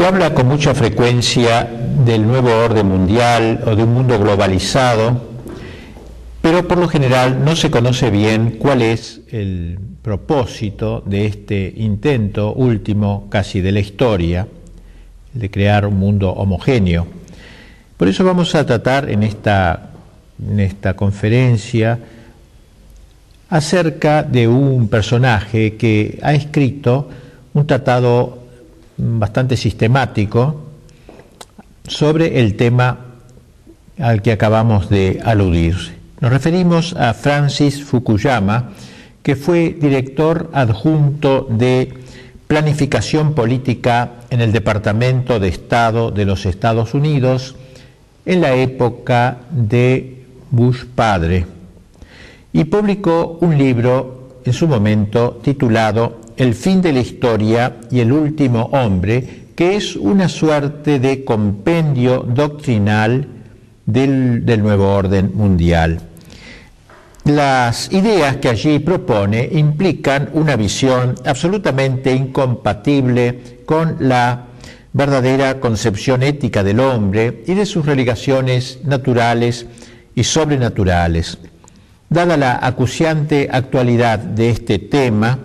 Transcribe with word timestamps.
Se 0.00 0.06
habla 0.06 0.32
con 0.32 0.48
mucha 0.48 0.74
frecuencia 0.74 1.68
del 2.06 2.26
nuevo 2.26 2.48
orden 2.48 2.88
mundial 2.88 3.62
o 3.66 3.76
de 3.76 3.82
un 3.82 3.92
mundo 3.92 4.18
globalizado, 4.18 5.20
pero 6.40 6.66
por 6.66 6.78
lo 6.78 6.88
general 6.88 7.44
no 7.44 7.54
se 7.54 7.70
conoce 7.70 8.08
bien 8.08 8.56
cuál 8.58 8.80
es 8.80 9.20
el 9.30 9.78
propósito 10.00 11.02
de 11.04 11.26
este 11.26 11.74
intento 11.76 12.54
último 12.54 13.26
casi 13.28 13.60
de 13.60 13.72
la 13.72 13.80
historia, 13.80 14.48
de 15.34 15.50
crear 15.50 15.84
un 15.84 15.98
mundo 15.98 16.30
homogéneo. 16.30 17.06
Por 17.98 18.08
eso 18.08 18.24
vamos 18.24 18.54
a 18.54 18.64
tratar 18.64 19.10
en 19.10 19.22
esta, 19.22 19.90
en 20.42 20.60
esta 20.60 20.96
conferencia 20.96 21.98
acerca 23.50 24.22
de 24.22 24.48
un 24.48 24.88
personaje 24.88 25.76
que 25.76 26.18
ha 26.22 26.32
escrito 26.32 27.10
un 27.52 27.66
tratado 27.66 28.39
bastante 29.00 29.56
sistemático 29.56 30.60
sobre 31.86 32.40
el 32.40 32.56
tema 32.56 32.98
al 33.98 34.22
que 34.22 34.32
acabamos 34.32 34.88
de 34.88 35.20
aludir. 35.24 35.76
Nos 36.20 36.30
referimos 36.30 36.94
a 36.94 37.14
Francis 37.14 37.82
Fukuyama, 37.82 38.70
que 39.22 39.36
fue 39.36 39.76
director 39.80 40.50
adjunto 40.52 41.46
de 41.50 41.94
Planificación 42.46 43.34
Política 43.34 44.12
en 44.30 44.40
el 44.40 44.52
Departamento 44.52 45.38
de 45.38 45.48
Estado 45.48 46.10
de 46.10 46.24
los 46.24 46.46
Estados 46.46 46.94
Unidos 46.94 47.56
en 48.26 48.40
la 48.40 48.54
época 48.54 49.38
de 49.50 50.24
Bush 50.50 50.84
padre 50.94 51.46
y 52.52 52.64
publicó 52.64 53.38
un 53.40 53.56
libro 53.56 54.40
en 54.44 54.52
su 54.52 54.66
momento 54.66 55.40
titulado 55.42 56.20
el 56.40 56.54
fin 56.54 56.80
de 56.80 56.94
la 56.94 57.00
historia 57.00 57.76
y 57.90 58.00
el 58.00 58.12
último 58.12 58.70
hombre, 58.72 59.48
que 59.54 59.76
es 59.76 59.94
una 59.94 60.26
suerte 60.26 60.98
de 60.98 61.22
compendio 61.22 62.20
doctrinal 62.20 63.28
del, 63.84 64.62
nuevo 64.62 64.90
orden 64.90 65.32
mundial. 65.34 66.00
Las 67.24 67.92
ideas 67.92 68.36
que 68.36 68.48
allí 68.48 68.78
propone 68.78 69.50
implican 69.52 70.30
una 70.32 70.56
visión 70.56 71.14
absolutamente 71.26 72.14
incompatible 72.14 73.58
con 73.66 73.96
la 74.00 74.46
verdadera 74.94 75.60
concepción 75.60 76.22
ética 76.22 76.64
del 76.64 76.80
hombre 76.80 77.44
y 77.46 77.52
de 77.52 77.66
sus 77.66 77.84
relaciones 77.84 78.78
naturales 78.82 79.66
y 80.14 80.24
sobrenaturales. 80.24 81.36
Dada 82.08 82.38
la 82.38 82.58
acuciante 82.62 83.50
actualidad 83.52 84.18
de 84.18 84.48
este 84.48 84.78
tema, 84.78 85.38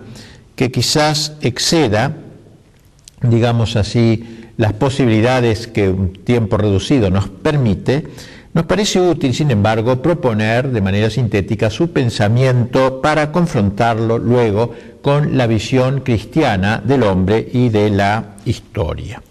que 0.56 0.72
quizás 0.72 1.34
exceda, 1.42 2.16
digamos 3.22 3.76
así, 3.76 4.48
las 4.56 4.72
posibilidades 4.72 5.66
que 5.66 5.90
un 5.90 6.14
tiempo 6.14 6.56
reducido 6.56 7.10
nos 7.10 7.28
permite, 7.28 8.06
nos 8.54 8.64
parece 8.64 8.98
útil, 9.00 9.34
sin 9.34 9.50
embargo, 9.50 10.00
proponer 10.00 10.70
de 10.70 10.80
manera 10.80 11.10
sintética 11.10 11.68
su 11.68 11.92
pensamiento 11.92 13.02
para 13.02 13.30
confrontarlo 13.30 14.16
luego 14.16 14.74
con 15.02 15.36
la 15.36 15.46
visión 15.46 16.00
cristiana 16.00 16.82
del 16.82 17.02
hombre 17.02 17.46
y 17.52 17.68
de 17.68 17.90
la 17.90 18.36
historia. 18.46 19.22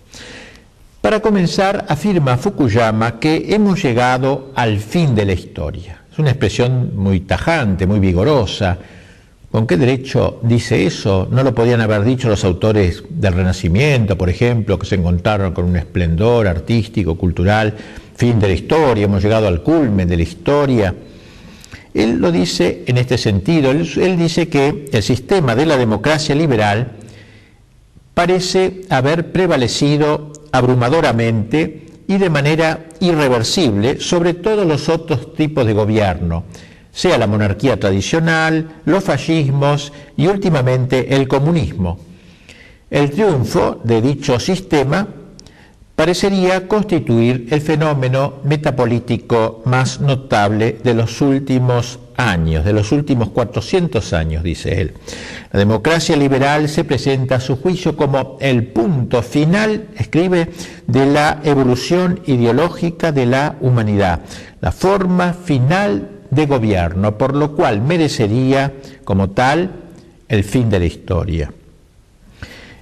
Para 1.02 1.22
comenzar, 1.22 1.86
afirma 1.90 2.38
Fukuyama 2.38 3.20
que 3.20 3.48
hemos 3.50 3.84
llegado 3.84 4.52
al 4.54 4.80
fin 4.80 5.16
de 5.16 5.26
la 5.26 5.34
historia. 5.34 6.02
Es 6.12 6.20
una 6.20 6.30
expresión 6.30 6.96
muy 6.96 7.22
tajante, 7.22 7.88
muy 7.88 8.00
vigorosa, 8.00 8.78
¿Con 9.56 9.68
qué 9.68 9.78
derecho 9.78 10.40
dice 10.42 10.86
eso? 10.86 11.30
No 11.32 11.42
lo 11.42 11.56
podían 11.56 11.80
haber 11.80 12.04
dicho 12.04 12.28
los 12.28 12.44
autores 12.44 13.02
del 13.10 13.32
Renacimiento, 13.32 14.18
por 14.18 14.30
ejemplo, 14.30 14.78
que 14.78 14.86
se 14.86 14.96
encontraron 14.96 15.54
con 15.54 15.64
un 15.64 15.78
esplendor 15.78 16.46
artístico, 16.46 17.16
cultural, 17.16 17.74
fin 18.18 18.38
de 18.38 18.50
la 18.50 18.54
historia, 18.54 19.06
hemos 19.06 19.24
llegado 19.24 19.48
al 19.48 19.64
culmen 19.64 20.10
de 20.10 20.18
la 20.18 20.24
historia. 20.24 20.94
Él 21.94 22.18
lo 22.18 22.34
dice 22.34 22.84
en 22.86 22.98
este 22.98 23.18
sentido, 23.18 23.72
él, 23.72 24.18
dice 24.18 24.50
que 24.50 24.90
el 24.92 25.02
sistema 25.02 25.56
de 25.56 25.66
la 25.66 25.78
democracia 25.78 26.36
liberal 26.36 26.92
parece 28.14 28.82
haber 28.90 29.32
prevalecido 29.32 30.34
abrumadoramente 30.52 31.86
y 32.10 32.18
de 32.18 32.30
manera 32.30 32.88
irreversible 33.00 34.02
sobre 34.02 34.34
todos 34.34 34.68
los 34.68 34.90
otros 34.90 35.34
tipos 35.34 35.66
de 35.66 35.72
gobierno 35.72 36.44
sea 36.96 37.18
la 37.18 37.28
monarquía 37.28 37.78
tradicional, 37.78 38.82
los 38.86 39.04
fascismos 39.04 39.92
y 40.16 40.28
últimamente 40.28 41.14
el 41.14 41.28
comunismo. 41.28 42.00
El 42.90 43.12
triunfo 43.12 43.82
de 43.84 44.02
dicho 44.02 44.40
sistema 44.40 45.06
parecería 45.94 46.70
constituir 46.70 47.48
el 47.52 47.60
fenómeno 47.60 48.36
metapolítico 48.46 49.62
más 49.66 50.00
notable 50.00 50.78
de 50.82 50.94
los 50.94 51.20
últimos 51.20 52.00
años, 52.16 52.64
de 52.64 52.72
los 52.72 52.94
últimos 52.94 53.30
400 53.30 54.14
años, 54.14 54.42
dice 54.42 54.80
él. 54.80 54.94
La 55.52 55.60
democracia 55.60 56.16
liberal 56.16 56.70
se 56.70 56.86
presenta 56.86 57.36
a 57.36 57.42
su 57.42 57.58
juicio 57.58 57.98
como 57.98 58.38
el 58.40 58.68
punto 58.68 59.22
final, 59.22 59.88
escribe, 59.98 60.50
de 60.88 61.06
la 61.06 61.42
evolución 61.44 62.22
ideológica 62.26 63.12
de 63.12 63.26
la 63.26 63.58
humanidad, 63.60 64.22
la 64.62 64.72
forma 64.72 65.34
final 65.34 66.15
de 66.36 66.46
gobierno, 66.46 67.18
por 67.18 67.36
lo 67.36 67.56
cual 67.56 67.82
merecería 67.82 68.74
como 69.04 69.30
tal 69.30 69.72
el 70.28 70.44
fin 70.44 70.70
de 70.70 70.80
la 70.80 70.86
historia. 70.86 71.52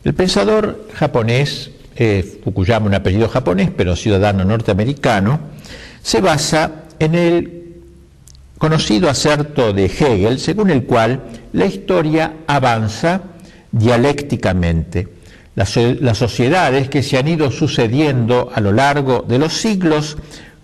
El 0.04 0.14
pensador 0.14 0.88
japonés, 0.94 1.72
eh, 1.96 2.40
Fukuyama, 2.44 2.88
un 2.88 2.96
apellido 2.96 3.30
japonés, 3.30 3.70
pero 3.76 3.96
ciudadano 3.96 4.44
norteamericano, 4.44 5.40
se 6.02 6.20
basa 6.20 6.84
en 7.00 7.16
el 7.16 7.64
conocido 8.58 9.10
acerto 9.10 9.74
de 9.74 9.86
Hegel, 9.86 10.40
según 10.40 10.70
el 10.70 10.84
cual 10.86 11.22
la 11.54 11.66
historia 11.66 12.34
avanza 12.48 13.22
dialécticamente. 13.72 15.08
Las, 15.56 15.76
las 15.78 16.18
sociedades 16.18 16.90
que 16.90 17.04
se 17.04 17.18
han 17.18 17.28
ido 17.28 17.52
sucediendo 17.52 18.52
a 18.54 18.60
lo 18.60 18.72
largo 18.72 19.24
de 19.28 19.38
los 19.40 19.54
siglos 19.54 20.18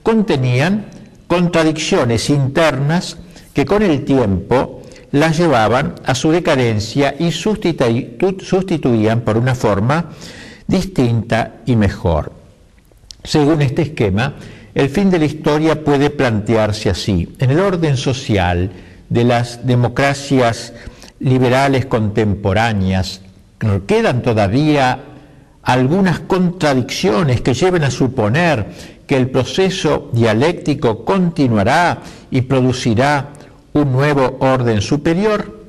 contenían 0.04 0.86
contradicciones 1.30 2.30
internas 2.32 3.18
que 3.54 3.64
con 3.64 3.84
el 3.84 4.04
tiempo 4.04 4.82
las 5.12 5.38
llevaban 5.38 5.94
a 6.04 6.16
su 6.16 6.32
decadencia 6.32 7.16
y 7.20 7.32
sustituían 7.32 9.22
por 9.22 9.38
una 9.38 9.54
forma 9.54 10.10
distinta 10.66 11.58
y 11.68 11.76
mejor. 11.76 12.34
Según 13.24 13.62
este 13.62 13.84
esquema, 13.84 14.34
el 14.74 14.90
fin 14.90 15.12
de 15.12 15.20
la 15.20 15.26
historia 15.26 15.84
puede 15.84 16.10
plantearse 16.10 16.90
así. 16.90 17.36
En 17.38 17.52
el 17.52 17.60
orden 17.60 17.96
social 17.96 18.72
de 19.08 19.24
las 19.24 19.68
democracias 19.68 20.74
liberales 21.20 21.86
contemporáneas, 21.86 23.22
quedan 23.86 24.24
todavía 24.24 25.04
algunas 25.62 26.22
contradicciones 26.22 27.42
que 27.42 27.54
lleven 27.54 27.84
a 27.84 27.92
suponer 27.92 28.99
que 29.10 29.18
el 29.18 29.32
proceso 29.32 30.12
dialéctico 30.14 31.04
continuará 31.04 32.04
y 32.30 32.42
producirá 32.42 33.30
un 33.74 33.92
nuevo 33.92 34.38
orden 34.40 34.82
superior? 34.82 35.66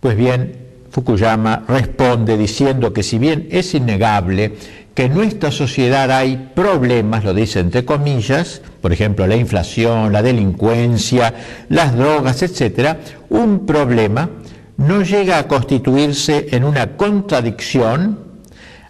Pues 0.00 0.16
bien, 0.16 0.56
Fukuyama 0.90 1.64
responde 1.68 2.38
diciendo 2.38 2.94
que 2.94 3.02
si 3.02 3.18
bien 3.18 3.48
es 3.50 3.74
innegable 3.74 4.54
que 4.94 5.04
en 5.04 5.14
nuestra 5.14 5.50
sociedad 5.50 6.10
hay 6.10 6.52
problemas, 6.54 7.22
lo 7.22 7.34
dice 7.34 7.60
entre 7.60 7.84
comillas, 7.84 8.62
por 8.80 8.94
ejemplo 8.94 9.26
la 9.26 9.36
inflación, 9.36 10.10
la 10.10 10.22
delincuencia, 10.22 11.34
las 11.68 11.94
drogas, 11.94 12.42
etc., 12.42 12.96
un 13.28 13.66
problema 13.66 14.30
no 14.78 15.02
llega 15.02 15.36
a 15.36 15.48
constituirse 15.48 16.46
en 16.52 16.64
una 16.64 16.96
contradicción 16.96 18.20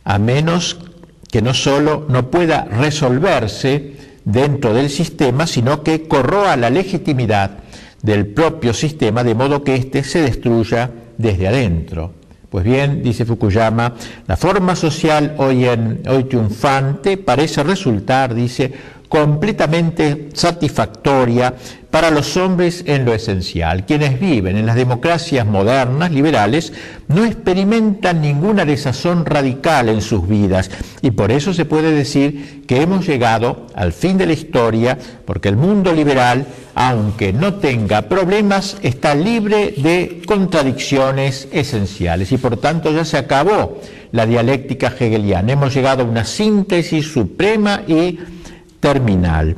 a 0.04 0.20
menos 0.20 0.78
que 1.34 1.42
no 1.42 1.52
solo 1.52 2.06
no 2.08 2.30
pueda 2.30 2.64
resolverse 2.64 3.94
dentro 4.24 4.72
del 4.72 4.88
sistema, 4.88 5.48
sino 5.48 5.82
que 5.82 6.06
corroa 6.06 6.56
la 6.56 6.70
legitimidad 6.70 7.58
del 8.02 8.28
propio 8.28 8.72
sistema 8.72 9.24
de 9.24 9.34
modo 9.34 9.64
que 9.64 9.74
éste 9.74 10.04
se 10.04 10.20
destruya 10.20 10.92
desde 11.18 11.48
adentro. 11.48 12.12
Pues 12.50 12.64
bien, 12.64 13.02
dice 13.02 13.24
Fukuyama, 13.24 13.94
la 14.28 14.36
forma 14.36 14.76
social 14.76 15.34
hoy, 15.38 15.64
en, 15.64 16.02
hoy 16.08 16.22
triunfante 16.22 17.16
parece 17.16 17.64
resultar, 17.64 18.32
dice, 18.32 18.72
completamente 19.14 20.30
satisfactoria 20.32 21.54
para 21.88 22.10
los 22.10 22.36
hombres 22.36 22.82
en 22.84 23.04
lo 23.04 23.14
esencial. 23.14 23.86
Quienes 23.86 24.18
viven 24.18 24.56
en 24.56 24.66
las 24.66 24.74
democracias 24.74 25.46
modernas, 25.46 26.10
liberales, 26.10 26.72
no 27.06 27.24
experimentan 27.24 28.20
ninguna 28.20 28.64
desazón 28.64 29.24
radical 29.24 29.88
en 29.88 30.02
sus 30.02 30.26
vidas 30.26 30.68
y 31.00 31.12
por 31.12 31.30
eso 31.30 31.54
se 31.54 31.64
puede 31.64 31.92
decir 31.92 32.64
que 32.66 32.82
hemos 32.82 33.06
llegado 33.06 33.68
al 33.76 33.92
fin 33.92 34.18
de 34.18 34.26
la 34.26 34.32
historia 34.32 34.98
porque 35.24 35.48
el 35.48 35.56
mundo 35.56 35.92
liberal 35.92 36.44
aunque 36.74 37.32
no 37.32 37.54
tenga 37.54 38.02
problemas, 38.08 38.78
está 38.82 39.14
libre 39.14 39.74
de 39.76 40.22
contradicciones 40.26 41.46
esenciales 41.52 42.32
y 42.32 42.36
por 42.36 42.56
tanto 42.56 42.90
ya 42.90 43.04
se 43.04 43.16
acabó 43.16 43.78
la 44.10 44.26
dialéctica 44.26 44.88
hegeliana. 44.88 45.52
Hemos 45.52 45.72
llegado 45.72 46.02
a 46.02 46.06
una 46.06 46.24
síntesis 46.24 47.06
suprema 47.06 47.82
y 47.86 48.18
terminal. 48.84 49.56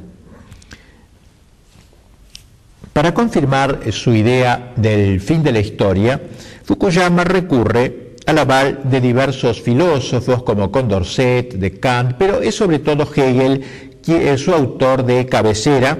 Para 2.93 3.13
confirmar 3.13 3.81
su 3.91 4.15
idea 4.15 4.73
del 4.77 5.21
fin 5.21 5.43
de 5.43 5.51
la 5.51 5.59
historia, 5.59 6.21
Fukuyama 6.63 7.25
recurre 7.25 8.15
al 8.25 8.39
aval 8.39 8.83
de 8.85 9.01
diversos 9.01 9.61
filósofos 9.61 10.45
como 10.45 10.71
Condorcet, 10.71 11.55
de 11.55 11.73
Kant, 11.81 12.15
pero 12.17 12.41
es 12.41 12.55
sobre 12.55 12.79
todo 12.79 13.03
Hegel 13.03 13.65
quien 14.01 14.29
es 14.29 14.43
su 14.43 14.55
autor 14.55 15.05
de 15.05 15.27
cabecera. 15.27 15.99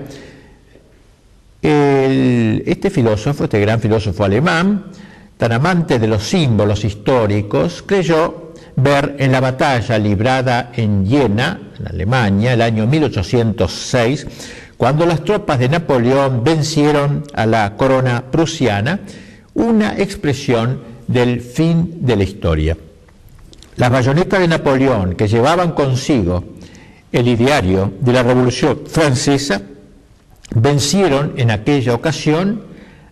este 1.61 2.91
filósofo, 2.91 3.43
este 3.45 3.59
gran 3.59 3.81
filósofo 3.81 4.23
alemán, 4.23 4.93
tan 5.37 5.51
amante 5.51 5.99
de 5.99 6.07
los 6.07 6.23
símbolos 6.23 6.85
históricos, 6.85 7.83
creyó 7.85 8.46
ver 8.77 9.17
en 9.19 9.33
la 9.33 9.41
batalla 9.41 9.99
librada 9.99 10.71
en 10.75 11.07
Jena, 11.07 11.61
en 11.79 11.89
Alemania, 11.89 12.53
el 12.53 12.63
año 12.63 12.87
1806, 12.87 14.27
cuando 14.77 15.07
las 15.07 15.25
tropas 15.25 15.59
de 15.59 15.71
Napoleón 15.71 16.45
vencieron 16.45 17.25
a 17.33 17.47
la 17.47 17.77
corona 17.77 18.25
prusiana, 18.31 19.01
una 19.55 19.97
expresión 19.97 20.81
del 21.07 21.41
fin 21.41 21.99
de 22.01 22.17
la 22.17 22.25
historia. 22.25 22.77
Las 23.77 23.91
bayonetas 23.91 24.41
de 24.41 24.49
Napoleón, 24.49 25.15
que 25.15 25.29
llevaban 25.29 25.73
consigo 25.73 26.45
el 27.13 27.29
ideario 27.29 27.93
de 28.01 28.13
la 28.13 28.23
Revolución 28.23 28.81
Francesa, 28.87 29.63
vencieron 30.55 31.35
en 31.37 31.51
aquella 31.51 31.95
ocasión 31.95 32.63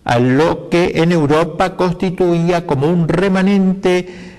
a 0.03 0.19
lo 0.19 0.69
que 0.69 0.93
en 0.95 1.11
Europa 1.11 1.75
constituía 1.75 2.67
como 2.67 2.87
un 2.87 3.07
remanente 3.07 4.34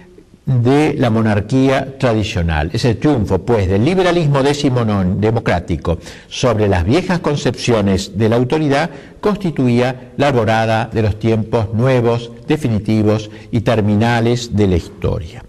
de 0.46 0.94
la 0.96 1.10
monarquía 1.10 1.98
tradicional. 1.98 2.70
Ese 2.72 2.94
triunfo, 2.94 3.40
pues, 3.40 3.68
del 3.68 3.84
liberalismo 3.84 4.42
democrático 4.44 5.98
sobre 6.28 6.68
las 6.68 6.84
viejas 6.84 7.18
concepciones 7.18 8.16
de 8.16 8.28
la 8.28 8.36
autoridad 8.36 8.90
constituía 9.20 10.12
la 10.16 10.28
alborada 10.28 10.88
de 10.92 11.02
los 11.02 11.18
tiempos 11.18 11.74
nuevos, 11.74 12.30
definitivos 12.46 13.28
y 13.50 13.62
terminales 13.62 14.54
de 14.54 14.68
la 14.68 14.76
historia. 14.76 15.42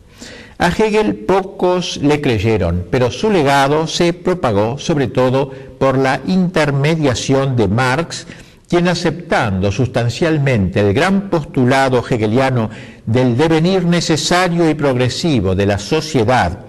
A 0.58 0.70
Hegel 0.70 1.14
pocos 1.14 1.98
le 1.98 2.20
creyeron, 2.20 2.88
pero 2.90 3.12
su 3.12 3.30
legado 3.30 3.86
se 3.86 4.14
propagó 4.14 4.80
sobre 4.80 5.08
todo 5.08 5.52
por 5.78 6.00
la 6.00 6.22
intermediación 6.26 7.56
de 7.56 7.68
Marx, 7.68 8.26
quien 8.68 8.88
aceptando 8.88 9.72
sustancialmente 9.72 10.82
el 10.82 10.94
gran 10.94 11.30
postulado 11.30 12.00
hegeliano 12.00 12.70
del 13.06 13.38
devenir 13.38 13.86
necesario 13.86 14.70
y 14.70 14.74
progresivo 14.74 15.56
de 15.56 15.66
la 15.66 15.80
sociedad 15.80 16.60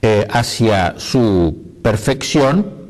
eh, 0.00 0.26
hacia 0.28 0.94
su 0.98 1.76
perfección, 1.80 2.82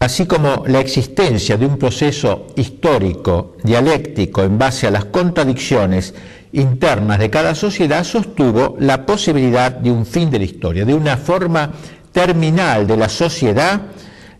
así 0.00 0.26
como 0.26 0.64
la 0.66 0.80
existencia 0.80 1.56
de 1.56 1.66
un 1.66 1.78
proceso 1.78 2.48
histórico, 2.56 3.56
dialéctico, 3.62 4.42
en 4.42 4.58
base 4.58 4.88
a 4.88 4.90
las 4.90 5.04
contradicciones 5.04 6.14
internas 6.52 7.20
de 7.20 7.30
cada 7.30 7.54
sociedad, 7.54 8.02
sostuvo 8.02 8.76
la 8.80 9.06
posibilidad 9.06 9.70
de 9.70 9.92
un 9.92 10.04
fin 10.04 10.28
de 10.28 10.40
la 10.40 10.44
historia, 10.44 10.84
de 10.84 10.94
una 10.94 11.16
forma 11.16 11.70
terminal 12.10 12.88
de 12.88 12.96
la 12.96 13.08
sociedad 13.08 13.82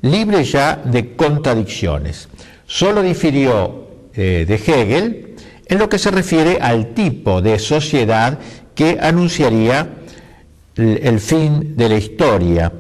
libre 0.02 0.44
ya 0.44 0.76
de 0.76 1.14
contradicciones. 1.14 2.28
Solo 2.66 3.02
difirió 3.02 3.88
eh, 4.14 4.44
de 4.46 4.54
Hegel 4.54 5.36
en 5.66 5.78
lo 5.78 5.88
que 5.88 5.98
se 5.98 6.10
refiere 6.10 6.58
al 6.60 6.88
tipo 6.88 7.40
de 7.40 7.58
sociedad 7.58 8.38
que 8.74 8.98
anunciaría 9.00 9.88
el, 10.76 11.20
fin 11.20 11.76
de 11.76 11.88
la 11.88 11.96
historia. 11.96 12.72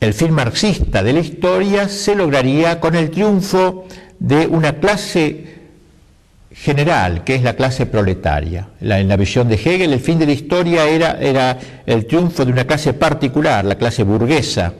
El 0.00 0.14
fin 0.14 0.32
marxista 0.32 1.02
de 1.02 1.12
la 1.12 1.20
historia 1.20 1.88
se 1.88 2.14
lograría 2.14 2.80
con 2.80 2.94
el 2.94 3.10
triunfo 3.10 3.86
de 4.18 4.46
una 4.46 4.74
clase 4.74 5.56
general, 6.52 7.22
que 7.24 7.34
es 7.34 7.42
la 7.42 7.54
clase 7.54 7.86
proletaria. 7.86 8.68
en 8.80 9.08
la 9.08 9.16
visión 9.16 9.48
de 9.48 9.56
Hegel, 9.56 9.92
el 9.92 10.00
fin 10.00 10.18
de 10.18 10.26
la 10.26 10.32
historia 10.32 10.88
era 10.88 11.58
el 11.84 12.06
triunfo 12.06 12.44
de 12.44 12.52
una 12.52 12.64
clase 12.64 12.94
particular, 12.94 13.64
la 13.64 13.76
clase 13.76 14.04
burguesa, 14.04 14.72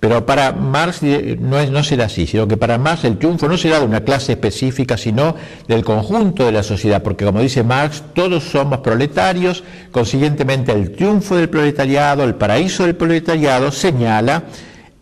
pero 0.00 0.24
para 0.24 0.52
Marx 0.52 1.02
no, 1.02 1.64
no 1.66 1.82
será 1.82 2.04
así, 2.04 2.26
sino 2.26 2.46
que 2.46 2.56
para 2.56 2.78
Marx 2.78 3.04
el 3.04 3.18
triunfo 3.18 3.48
no 3.48 3.58
será 3.58 3.80
de 3.80 3.86
una 3.86 4.02
clase 4.02 4.32
específica, 4.32 4.96
sino 4.96 5.34
del 5.66 5.84
conjunto 5.84 6.46
de 6.46 6.52
la 6.52 6.62
sociedad, 6.62 7.02
porque 7.02 7.24
como 7.24 7.40
dice 7.40 7.64
Marx, 7.64 8.04
todos 8.14 8.44
somos 8.44 8.78
proletarios, 8.78 9.64
consiguientemente 9.90 10.70
el 10.70 10.92
triunfo 10.92 11.34
del 11.36 11.48
proletariado, 11.48 12.22
el 12.22 12.36
paraíso 12.36 12.84
del 12.84 12.94
proletariado, 12.94 13.72
señala 13.72 14.44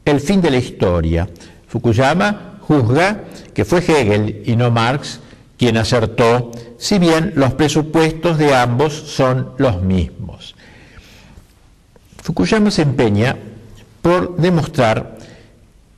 el 0.05 0.21
fin 0.21 0.41
de 0.41 0.51
la 0.51 0.57
historia. 0.57 1.29
Fukuyama 1.69 2.59
juzga 2.61 3.25
que 3.53 3.67
fue 3.67 3.81
Hegel 3.81 4.43
y 4.47 4.57
no 4.57 4.71
Marx 4.71 5.21
quien 5.59 5.77
acertó, 5.77 6.53
si 6.79 6.99
bien 6.99 7.33
los 7.37 7.53
presupuestos 7.53 8.39
de 8.39 8.55
ambos 8.55 8.95
son 8.95 9.53
los 9.59 9.83
mismos. 9.83 10.55
Fukuyama 12.23 12.71
se 12.71 12.83
empeña 12.83 13.37
por 14.07 14.37
demostrar 14.37 15.17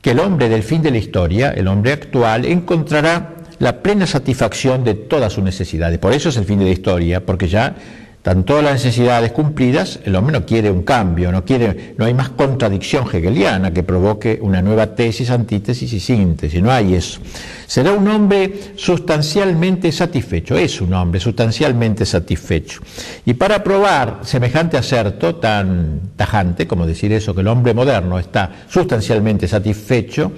que 0.01 0.11
el 0.11 0.19
hombre 0.19 0.49
del 0.49 0.63
fin 0.63 0.81
de 0.81 0.89
la 0.89 0.97
historia, 0.97 1.51
el 1.51 1.67
hombre 1.67 1.91
actual, 1.91 2.43
encontrará 2.43 3.35
la 3.59 3.83
plena 3.83 4.07
satisfacción 4.07 4.83
de 4.83 4.95
todas 4.95 5.31
sus 5.31 5.43
necesidades. 5.43 5.99
Por 5.99 6.11
eso 6.13 6.29
es 6.29 6.37
el 6.37 6.45
fin 6.45 6.57
de 6.57 6.65
la 6.65 6.71
historia, 6.71 7.23
porque 7.23 7.47
ya 7.47 7.75
están 8.19 8.43
todas 8.43 8.65
las 8.65 8.73
necesidades 8.73 9.31
cumplidas, 9.31 10.01
el 10.03 10.13
hombre 10.13 10.37
no 10.37 10.45
quiere 10.45 10.69
un 10.69 10.83
cambio, 10.83 11.31
no, 11.31 11.45
quiere, 11.45 11.95
no 11.97 12.03
hay 12.03 12.13
más 12.13 12.27
contradicción 12.27 13.05
hegeliana 13.07 13.71
que 13.71 13.81
provoque 13.81 14.37
una 14.41 14.61
nueva 14.61 14.93
tesis, 14.93 15.29
antítesis 15.29 15.93
y 15.93 16.01
síntesis, 16.01 16.61
no 16.61 16.69
hay 16.69 16.95
eso. 16.95 17.21
Será 17.65 17.93
un 17.93 18.05
hombre 18.09 18.73
sustancialmente 18.75 19.89
satisfecho, 19.93 20.57
es 20.57 20.81
un 20.81 20.93
hombre 20.95 21.21
sustancialmente 21.21 22.05
satisfecho. 22.05 22.81
Y 23.23 23.35
para 23.35 23.63
probar 23.63 24.19
semejante 24.23 24.75
acerto 24.75 25.35
tan 25.35 26.11
tajante, 26.17 26.67
como 26.67 26.85
decir 26.85 27.13
eso, 27.13 27.33
que 27.33 27.39
el 27.39 27.47
hombre 27.47 27.73
moderno 27.73 28.19
está 28.19 28.51
sustancialmente 28.67 29.47
satisfecho, 29.47 30.33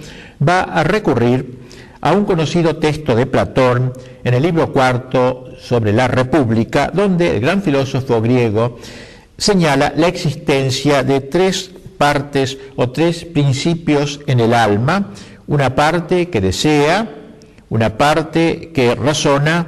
va 0.47 0.61
a 0.61 0.83
recurrir 0.83 1.60
a 2.01 2.11
un 2.13 2.25
conocido 2.25 2.75
texto 2.77 3.15
de 3.15 3.27
Platón 3.27 3.93
en 4.23 4.33
el 4.33 4.43
libro 4.43 4.73
cuarto 4.73 5.45
sobre 5.59 5.93
la 5.93 6.07
República, 6.07 6.91
donde 6.93 7.35
el 7.35 7.41
gran 7.41 7.61
filósofo 7.61 8.21
griego 8.21 8.79
señala 9.37 9.93
la 9.95 10.07
existencia 10.07 11.03
de 11.03 11.21
tres 11.21 11.71
partes 11.97 12.57
o 12.75 12.89
tres 12.89 13.25
principios 13.25 14.19
en 14.25 14.39
el 14.39 14.53
alma, 14.53 15.09
una 15.47 15.75
parte 15.75 16.29
que 16.29 16.41
desea, 16.41 17.07
una 17.69 17.97
parte 17.97 18.71
que 18.73 18.95
razona 18.95 19.67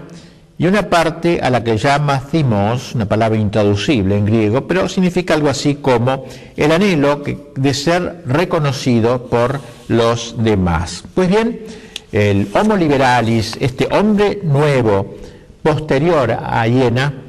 y 0.58 0.66
una 0.66 0.90
parte 0.90 1.40
a 1.42 1.50
la 1.50 1.64
que 1.64 1.78
llama 1.78 2.22
thimos, 2.32 2.96
una 2.96 3.06
palabra 3.06 3.40
intraducible 3.40 4.18
en 4.18 4.26
griego, 4.26 4.68
pero 4.68 4.88
significa 4.90 5.34
algo 5.34 5.50
así 5.50 5.76
como 5.76 6.26
el 6.56 6.72
anhelo 6.72 7.24
de 7.56 7.74
ser 7.74 8.24
reconocido 8.26 9.26
por 9.26 9.60
los 9.88 10.36
demás. 10.38 11.04
Pues 11.14 11.30
bien, 11.30 11.60
el 12.14 12.48
Homo 12.54 12.78
liberalis, 12.78 13.58
este 13.60 13.88
hombre 13.92 14.40
nuevo, 14.44 15.16
posterior 15.64 16.32
a 16.32 16.66
Hiena, 16.68 17.24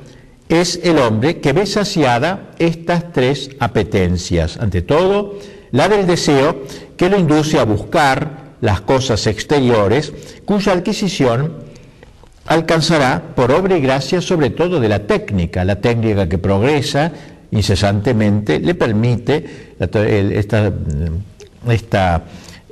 es 0.48 0.78
el 0.84 0.98
hombre 0.98 1.40
que 1.40 1.54
ve 1.54 1.64
saciada 1.64 2.50
estas 2.58 3.10
tres 3.12 3.50
apetencias. 3.58 4.58
Ante 4.58 4.82
todo, 4.82 5.38
la 5.72 5.88
del 5.88 6.06
deseo 6.06 6.64
que 6.98 7.08
lo 7.08 7.18
induce 7.18 7.58
a 7.58 7.64
buscar 7.64 8.44
las 8.60 8.82
cosas 8.82 9.26
exteriores, 9.26 10.12
cuya 10.44 10.72
adquisición 10.72 11.64
alcanzará 12.46 13.22
por 13.34 13.52
obra 13.52 13.78
y 13.78 13.80
gracia 13.80 14.20
sobre 14.20 14.50
todo 14.50 14.80
de 14.80 14.88
la 14.90 15.06
técnica, 15.06 15.64
la 15.64 15.80
técnica 15.80 16.28
que 16.28 16.36
progresa 16.36 17.10
incesantemente, 17.50 18.58
le 18.58 18.74
permite 18.74 19.74
esta, 19.78 20.72
esta 21.68 22.22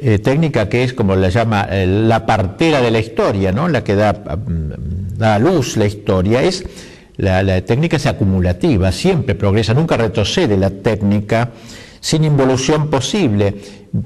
eh, 0.02 0.18
técnica 0.18 0.68
que 0.68 0.84
es 0.84 0.92
como 0.92 1.14
la 1.14 1.28
llama 1.28 1.66
eh, 1.70 1.86
la 1.86 2.26
partera 2.26 2.80
de 2.80 2.90
la 2.90 2.98
historia, 2.98 3.52
¿no? 3.52 3.68
la 3.68 3.84
que 3.84 3.94
da, 3.94 4.12
mm, 4.12 5.16
da 5.16 5.36
a 5.36 5.38
luz 5.38 5.76
la 5.76 5.86
historia, 5.86 6.42
es 6.42 6.64
la, 7.16 7.60
técnica 7.60 7.96
es 7.96 8.06
acumulativa, 8.06 8.90
siempre 8.90 9.34
progresa, 9.34 9.74
nunca 9.74 9.96
retrocede 9.96 10.56
la 10.56 10.70
técnica 10.70 11.50
sin 12.00 12.24
involución 12.24 12.90
posible. 12.90 13.54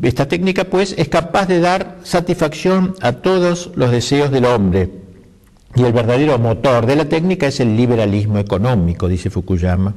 Esta 0.02 0.28
técnica 0.28 0.64
pues 0.64 0.94
es 0.98 1.08
capaz 1.08 1.46
de 1.46 1.60
dar 1.60 1.98
satisfacción 2.02 2.94
a 3.00 3.12
todos 3.12 3.70
los 3.74 3.90
deseos 3.90 4.30
del 4.30 4.44
hombre 4.44 5.05
Y 5.76 5.84
el 5.84 5.92
verdadero 5.92 6.38
motor 6.38 6.86
de 6.86 6.96
la 6.96 7.04
técnica 7.04 7.48
es 7.48 7.60
el 7.60 7.76
liberalismo 7.76 8.38
económico, 8.38 9.08
dice 9.08 9.28
Fukuyama. 9.28 9.92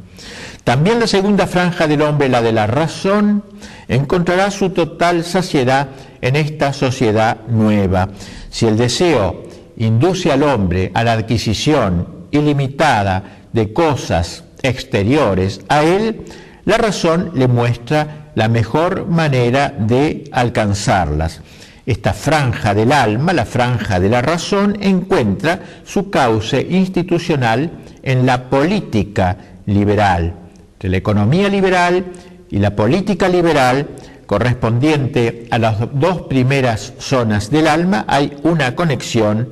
También 0.65 1.00
la 1.00 1.07
segunda 1.07 1.48
franja 1.48 1.88
del 1.88 2.01
hombre, 2.01 2.27
la 2.27 2.41
de 2.41 2.51
la 2.51 2.67
razón, 2.67 3.43
encontrará 3.88 4.51
su 4.51 4.71
total 4.71 5.24
saciedad 5.24 5.88
en 6.21 6.36
esta 6.36 6.74
sociedad 6.74 7.38
nueva. 7.48 8.09
Si 8.50 8.65
el 8.65 8.75
deseo 8.75 9.43
induce 9.77 10.33
al 10.33 10.43
hombre 10.43 10.91
a 10.93 11.05
la 11.05 11.13
adquisición 11.13 12.27
ilimitada 12.31 13.48
de 13.53 13.71
cosas 13.71 14.43
exteriores 14.62 15.62
a 15.69 15.83
él, 15.83 16.25
la 16.65 16.77
razón 16.77 17.31
le 17.36 17.48
muestra 17.48 18.31
la 18.36 18.50
mejor 18.50 19.07
manera 19.07 19.69
de 19.69 20.25
alcanzarlas. 20.33 21.41
Esta 21.86 22.13
franja 22.13 22.74
del 22.74 22.91
alma, 22.91 23.33
la 23.33 23.45
franja 23.45 24.00
de 24.00 24.09
la 24.09 24.21
razón, 24.21 24.77
encuentra 24.81 25.59
su 25.83 26.09
cauce 26.09 26.62
institucional 26.69 27.71
en 28.03 28.25
la 28.25 28.50
política 28.50 29.38
liberal. 29.65 30.33
De 30.79 30.89
la 30.89 30.98
economía 30.98 31.50
liberal 31.50 32.05
y 32.50 32.59
la 32.59 32.75
política 32.75 33.27
liberal, 33.27 33.88
correspondiente 34.25 35.48
a 35.50 35.57
las 35.57 35.79
dos 35.93 36.24
primeras 36.24 36.93
zonas 37.00 37.50
del 37.50 37.67
alma, 37.67 38.05
hay 38.07 38.38
una 38.43 38.75
conexión, 38.75 39.50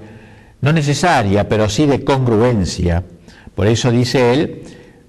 no 0.62 0.72
necesaria, 0.72 1.50
pero 1.50 1.70
sí 1.70 1.86
de 1.86 2.04
congruencia. 2.04 3.04
Por 3.56 3.68
eso 3.68 3.90
dice 3.90 4.34
él, 4.34 4.64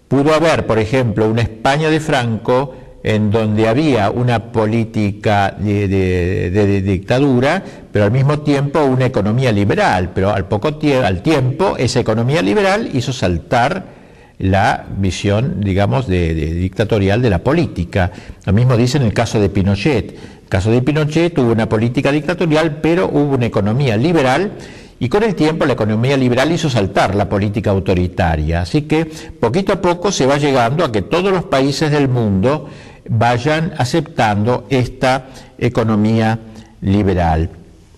pudo 0.09 0.35
haber, 0.35 0.67
por 0.67 0.79
ejemplo, 0.79 1.29
una 1.29 1.43
España 1.43 1.91
de 1.91 2.01
Franco 2.01 2.75
en 3.03 3.31
donde 3.31 3.69
había 3.69 4.11
una 4.11 4.51
política 4.51 5.55
de, 5.59 6.83
dictadura, 6.85 7.63
pero 7.93 8.05
al 8.05 8.11
mismo 8.11 8.41
tiempo 8.41 8.85
una 8.85 9.07
economía 9.07 9.53
liberal, 9.53 10.11
pero 10.15 10.31
al 10.31 10.47
poco 10.47 10.69
al 11.05 11.23
tiempo 11.23 11.77
esa 11.77 12.01
economía 12.01 12.43
liberal 12.43 12.91
hizo 12.93 13.13
saltar 13.13 13.99
la 14.39 14.87
visión, 14.99 15.61
digamos, 15.61 16.07
de, 16.07 16.35
dictatorial 16.35 17.23
de 17.23 17.31
la 17.31 17.39
política. 17.39 18.11
Lo 18.45 18.53
mismo 18.53 18.77
dice 18.77 18.99
en 18.99 19.05
el 19.05 19.13
caso 19.13 19.41
de 19.41 19.49
Pinochet. 19.49 20.13
El 20.43 20.49
caso 20.49 20.71
de 20.71 20.81
Pinochet 20.81 21.37
hubo 21.39 21.53
una 21.53 21.69
política 21.69 22.13
dictatorial, 22.13 22.79
pero 22.81 23.09
hubo 23.09 23.35
una 23.35 23.47
economía 23.47 23.97
liberal 23.97 24.53
y 25.01 25.09
con 25.09 25.23
el 25.23 25.35
tiempo 25.35 25.65
la 25.65 25.75
economía 25.75 26.17
liberal 26.17 26.51
hizo 26.51 26.69
saltar 26.69 27.15
la 27.15 27.29
política 27.29 27.71
autoritaria. 27.71 28.63
Así 28.63 28.83
que 28.83 29.05
poquito 29.05 29.73
a 29.73 29.81
poco 29.81 30.11
se 30.11 30.27
va 30.27 30.39
llegando 30.39 30.85
a 30.85 30.91
que 30.91 31.03
todos 31.03 31.33
los 31.33 31.45
países 31.45 31.91
del 31.91 32.09
mundo 32.09 32.69
vayan 33.09 33.73
aceptando 33.79 34.67
esta 34.71 35.29
economía 35.59 36.39
liberal. 36.81 37.51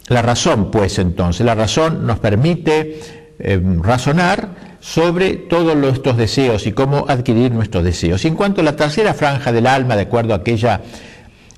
La 0.08 0.22
razón, 0.22 0.70
pues 0.70 0.98
entonces, 0.98 1.46
la 1.46 1.54
razón 1.54 2.06
nos 2.06 2.18
permite 2.18 3.00
eh, 3.38 3.60
razonar 3.82 4.70
sobre 4.80 5.34
todos 5.34 5.76
estos 5.92 6.16
deseos 6.16 6.66
y 6.66 6.72
cómo 6.72 7.04
adquirir 7.08 7.52
nuestros 7.52 7.84
deseos. 7.84 8.24
Y 8.24 8.28
en 8.28 8.34
cuanto 8.34 8.60
a 8.60 8.64
la 8.64 8.76
tercera 8.76 9.14
franja 9.14 9.52
del 9.52 9.66
alma, 9.66 9.94
de 9.96 10.02
acuerdo 10.02 10.32
a 10.34 10.38
aquella 10.38 10.80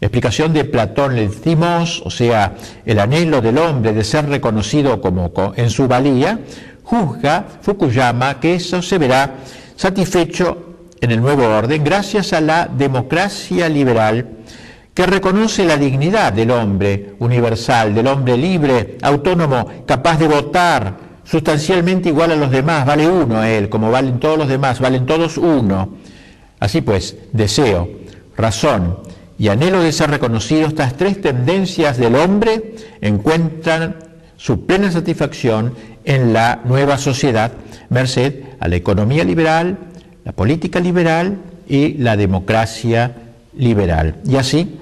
explicación 0.02 0.52
de 0.52 0.64
Platón, 0.64 1.16
el 1.16 1.30
cimos, 1.30 2.02
o 2.04 2.10
sea, 2.10 2.56
el 2.84 2.98
anhelo 2.98 3.40
del 3.40 3.56
hombre 3.56 3.92
de 3.92 4.02
ser 4.02 4.28
reconocido 4.28 5.00
como 5.00 5.32
en 5.54 5.70
su 5.70 5.86
valía, 5.86 6.40
juzga 6.82 7.46
Fukuyama 7.62 8.40
que 8.40 8.56
eso 8.56 8.82
se 8.82 8.98
verá 8.98 9.36
satisfecho 9.76 10.74
en 11.00 11.12
el 11.12 11.20
nuevo 11.20 11.44
orden 11.44 11.84
gracias 11.84 12.32
a 12.32 12.40
la 12.40 12.66
democracia 12.66 13.68
liberal 13.68 14.26
que 14.92 15.06
reconoce 15.06 15.64
la 15.64 15.76
dignidad 15.76 16.32
del 16.32 16.50
hombre 16.50 17.14
universal, 17.20 17.94
del 17.94 18.08
hombre 18.08 18.36
libre, 18.36 18.98
autónomo, 19.02 19.84
capaz 19.86 20.18
de 20.18 20.26
votar, 20.26 20.96
sustancialmente 21.24 22.08
igual 22.08 22.32
a 22.32 22.36
los 22.36 22.50
demás, 22.50 22.84
vale 22.84 23.08
uno 23.08 23.38
a 23.38 23.48
él, 23.48 23.68
como 23.68 23.90
valen 23.90 24.18
todos 24.18 24.36
los 24.36 24.48
demás, 24.48 24.80
valen 24.80 25.06
todos 25.06 25.38
uno. 25.38 25.90
Así 26.58 26.80
pues, 26.80 27.16
deseo, 27.32 27.88
razón 28.36 29.11
y 29.38 29.48
anhelo 29.48 29.82
de 29.82 29.92
ser 29.92 30.10
reconocido, 30.10 30.68
estas 30.68 30.96
tres 30.96 31.20
tendencias 31.20 31.98
del 31.98 32.14
hombre 32.14 32.74
encuentran 33.00 33.96
su 34.36 34.66
plena 34.66 34.90
satisfacción 34.90 35.74
en 36.04 36.32
la 36.32 36.60
nueva 36.64 36.98
sociedad, 36.98 37.52
merced 37.88 38.42
a 38.60 38.68
la 38.68 38.76
economía 38.76 39.24
liberal, 39.24 39.78
la 40.24 40.32
política 40.32 40.80
liberal 40.80 41.38
y 41.68 41.94
la 41.94 42.16
democracia 42.16 43.14
liberal. 43.56 44.16
Y 44.26 44.36
así, 44.36 44.78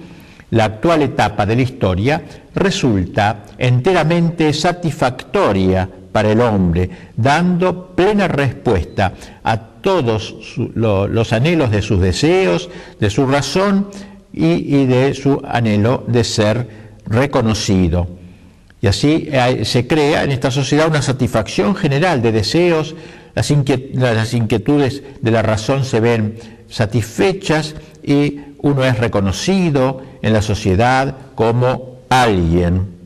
la 0.51 0.65
actual 0.65 1.03
etapa 1.03 1.47
de 1.47 1.57
la 1.57 1.63
historia 1.63 2.23
resulta 2.55 3.45
enteramente 3.59 4.53
satisfactoria 4.53 5.89
para 6.11 6.33
el 6.33 6.41
hombre, 6.41 6.91
dando 7.17 7.95
plena 7.95 8.27
respuesta 8.27 9.13
a 9.45 9.59
todos 9.81 10.57
los 10.75 11.33
anhelos 11.33 11.71
de 11.71 11.83
sus 11.83 12.01
deseos, 12.01 12.69
de 12.99 13.11
su 13.11 13.27
razón 13.27 13.89
y, 14.33 14.87
de 14.87 15.15
su 15.15 15.43
anhelo 15.47 16.05
de 16.07 16.25
ser 16.25 16.69
reconocido. 17.07 18.09
Y 18.81 18.87
así 18.87 19.29
se 19.65 19.87
crea 19.87 20.25
en 20.25 20.31
esta 20.31 20.51
sociedad 20.51 20.89
una 20.89 21.03
satisfacción 21.03 21.75
general 21.75 22.23
de 22.23 22.33
deseos, 22.33 22.95
las, 23.35 23.51
inquietudes 23.51 25.03
de 25.21 25.31
la 25.31 25.43
razón 25.43 25.85
se 25.85 26.01
ven 26.01 26.37
satisfechas 26.69 27.75
y 28.03 28.41
uno 28.59 28.85
es 28.85 28.99
reconocido 28.99 30.03
en 30.23 30.33
la 30.33 30.43
sociedad 30.43 31.17
como 31.35 31.99
alguien. 32.09 33.00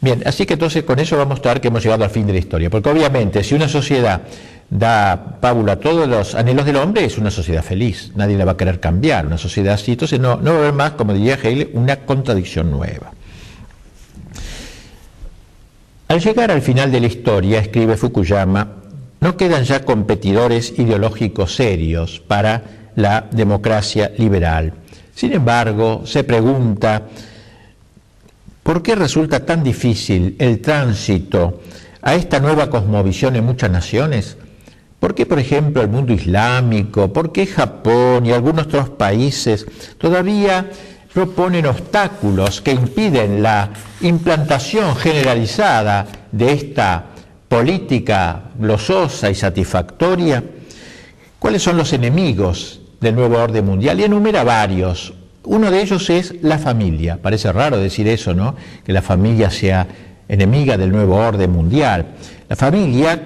Bien, 0.00 0.22
así 0.26 0.46
que 0.46 0.54
entonces 0.54 0.84
con 0.84 0.98
eso 1.00 1.16
vamos 1.16 1.32
a 1.32 1.34
mostrar 1.34 1.60
que 1.60 1.68
hemos 1.68 1.82
llegado 1.82 2.04
al 2.04 2.10
fin 2.10 2.26
de 2.26 2.32
la 2.32 2.38
historia, 2.38 2.70
porque 2.70 2.88
obviamente 2.88 3.42
si 3.42 3.54
una 3.54 3.68
sociedad 3.68 4.22
da 4.70 5.38
pábula 5.40 5.72
a 5.72 5.76
todos 5.76 6.06
los 6.06 6.34
anhelos 6.34 6.66
del 6.66 6.76
hombre, 6.76 7.04
es 7.04 7.18
una 7.18 7.30
sociedad 7.30 7.64
feliz, 7.64 8.12
nadie 8.14 8.36
la 8.36 8.44
va 8.44 8.52
a 8.52 8.56
querer 8.56 8.78
cambiar, 8.78 9.26
una 9.26 9.38
sociedad 9.38 9.74
así, 9.74 9.92
entonces 9.92 10.20
no, 10.20 10.36
no 10.36 10.52
va 10.52 10.56
a 10.56 10.60
haber 10.60 10.72
más, 10.72 10.92
como 10.92 11.14
diría 11.14 11.34
Hegel, 11.34 11.70
una 11.72 11.96
contradicción 11.96 12.70
nueva. 12.70 13.12
Al 16.06 16.20
llegar 16.20 16.50
al 16.50 16.62
final 16.62 16.92
de 16.92 17.00
la 17.00 17.06
historia, 17.06 17.58
escribe 17.58 17.96
Fukuyama, 17.96 18.68
no 19.20 19.36
quedan 19.36 19.64
ya 19.64 19.84
competidores 19.84 20.78
ideológicos 20.78 21.54
serios 21.54 22.20
para 22.20 22.62
la 22.94 23.26
democracia 23.30 24.12
liberal. 24.16 24.72
Sin 25.14 25.32
embargo, 25.32 26.02
se 26.06 26.24
pregunta, 26.24 27.02
¿por 28.68 28.82
qué 28.82 28.94
resulta 28.94 29.46
tan 29.46 29.64
difícil 29.64 30.36
el 30.38 30.60
tránsito 30.60 31.62
a 32.02 32.14
esta 32.14 32.38
nueva 32.38 32.68
cosmovisión 32.68 33.34
en 33.34 33.46
muchas 33.46 33.70
naciones? 33.70 34.36
¿Por 35.00 35.14
qué, 35.14 35.24
por 35.24 35.38
ejemplo, 35.38 35.80
el 35.80 35.88
mundo 35.88 36.12
islámico, 36.12 37.10
por 37.10 37.32
qué 37.32 37.46
Japón 37.46 38.26
y 38.26 38.32
algunos 38.32 38.66
otros 38.66 38.90
países 38.90 39.64
todavía 39.96 40.68
proponen 41.14 41.64
obstáculos 41.64 42.60
que 42.60 42.72
impiden 42.72 43.42
la 43.42 43.70
implantación 44.02 44.94
generalizada 44.96 46.06
de 46.30 46.52
esta 46.52 47.06
política 47.48 48.50
glososa 48.58 49.30
y 49.30 49.34
satisfactoria? 49.34 50.44
¿Cuáles 51.38 51.62
son 51.62 51.78
los 51.78 51.94
enemigos 51.94 52.82
del 53.00 53.14
nuevo 53.14 53.38
orden 53.38 53.64
mundial? 53.64 53.98
Y 53.98 54.04
enumera 54.04 54.44
varios. 54.44 55.14
Uno 55.48 55.70
de 55.70 55.80
ellos 55.80 56.10
es 56.10 56.34
la 56.42 56.58
familia. 56.58 57.18
Parece 57.20 57.50
raro 57.52 57.78
decir 57.78 58.06
eso, 58.06 58.34
¿no? 58.34 58.54
Que 58.84 58.92
la 58.92 59.02
familia 59.02 59.50
sea 59.50 59.86
enemiga 60.28 60.76
del 60.76 60.92
nuevo 60.92 61.16
orden 61.16 61.50
mundial. 61.50 62.06
La 62.48 62.54
familia 62.56 63.18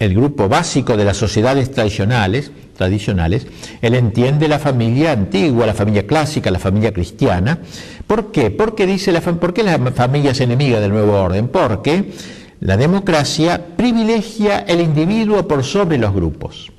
el 0.00 0.14
grupo 0.14 0.48
básico 0.48 0.96
de 0.96 1.04
las 1.04 1.18
sociedades 1.18 1.70
tradicionales, 1.70 2.50
tradicionales, 2.76 3.46
él 3.82 3.94
entiende 3.94 4.48
la 4.48 4.58
familia 4.58 5.12
antigua, 5.12 5.66
la 5.66 5.74
familia 5.74 6.06
clásica, 6.06 6.50
la 6.50 6.58
familia 6.58 6.90
cristiana. 6.92 7.58
¿Por 8.06 8.32
qué? 8.32 8.50
Porque 8.50 8.86
dice 8.86 9.12
la, 9.12 9.20
¿Por 9.20 9.52
qué 9.52 9.62
la 9.62 9.78
familia 9.92 10.30
es 10.30 10.40
enemiga 10.40 10.80
del 10.80 10.90
nuevo 10.90 11.12
orden? 11.12 11.48
Porque 11.48 12.12
la 12.60 12.78
democracia 12.78 13.62
privilegia 13.76 14.60
el 14.60 14.80
individuo 14.80 15.46
por 15.46 15.64
sobre 15.64 15.98
los 15.98 16.14
grupos. 16.14 16.72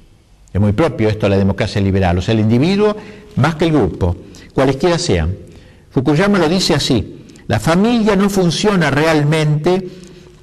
Es 0.51 0.59
muy 0.59 0.71
propio 0.71 1.07
esto 1.07 1.27
de 1.27 1.31
la 1.31 1.37
democracia 1.37 1.79
liberal, 1.79 2.17
o 2.17 2.21
sea, 2.21 2.33
el 2.33 2.39
individuo 2.39 2.95
más 3.35 3.53
que 3.55 3.65
el 3.65 3.71
grupo, 3.71 4.15
cualesquiera 4.53 4.97
sean. 4.97 5.35
Fukuyama 5.89 6.39
lo 6.39 6.47
dice 6.47 6.73
así, 6.73 7.25
la 7.47 7.59
familia 7.59 8.15
no 8.15 8.29
funciona 8.29 8.91
realmente 8.91 9.87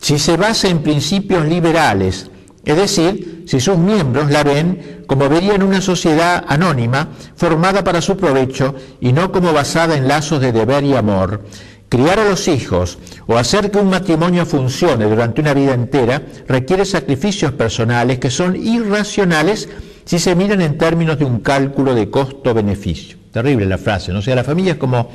si 0.01 0.19
se 0.19 0.37
basa 0.37 0.69
en 0.69 0.83
principios 0.83 1.47
liberales, 1.47 2.31
es 2.65 2.77
decir, 2.77 3.45
si 3.47 3.61
sus 3.61 3.79
miembros 3.79 4.31
la 4.31 4.45
ven 4.45 5.05
como 5.07 5.29
verían 5.29 5.63
una 5.63 5.81
sociedad 5.81 6.45
anónima 6.47 7.09
formada 7.35 7.83
para 7.83 8.03
su 8.03 8.17
provecho 8.17 8.75
y 9.01 9.13
no 9.13 9.33
como 9.33 9.55
basada 9.55 9.97
en 9.97 10.07
lazos 10.07 10.41
de 10.41 10.53
deber 10.53 10.85
y 10.85 10.95
amor, 10.95 11.45
criar 11.89 12.21
a 12.21 12.29
los 12.29 12.47
hijos 12.47 12.99
o 13.27 13.39
hacer 13.39 13.71
que 13.71 13.79
un 13.79 13.89
matrimonio 13.89 14.45
funcione 14.45 15.07
durante 15.07 15.41
una 15.41 15.55
vida 15.55 15.73
entera 15.73 16.23
requiere 16.47 16.85
sacrificios 16.85 17.53
personales 17.53 18.19
que 18.19 18.31
son 18.31 18.55
irracionales 18.55 19.69
si 20.05 20.19
se 20.19 20.35
miran 20.35 20.61
en 20.61 20.77
términos 20.77 21.19
de 21.19 21.25
un 21.25 21.41
cálculo 21.41 21.95
de 21.95 22.11
costo-beneficio. 22.11 23.18
Terrible 23.33 23.67
la 23.67 23.79
frase, 23.79 24.13
¿no? 24.13 24.21
O 24.21 24.23
sea, 24.23 24.35
la 24.35 24.45
familia 24.45 24.73
es 24.73 24.79
como 24.79 25.11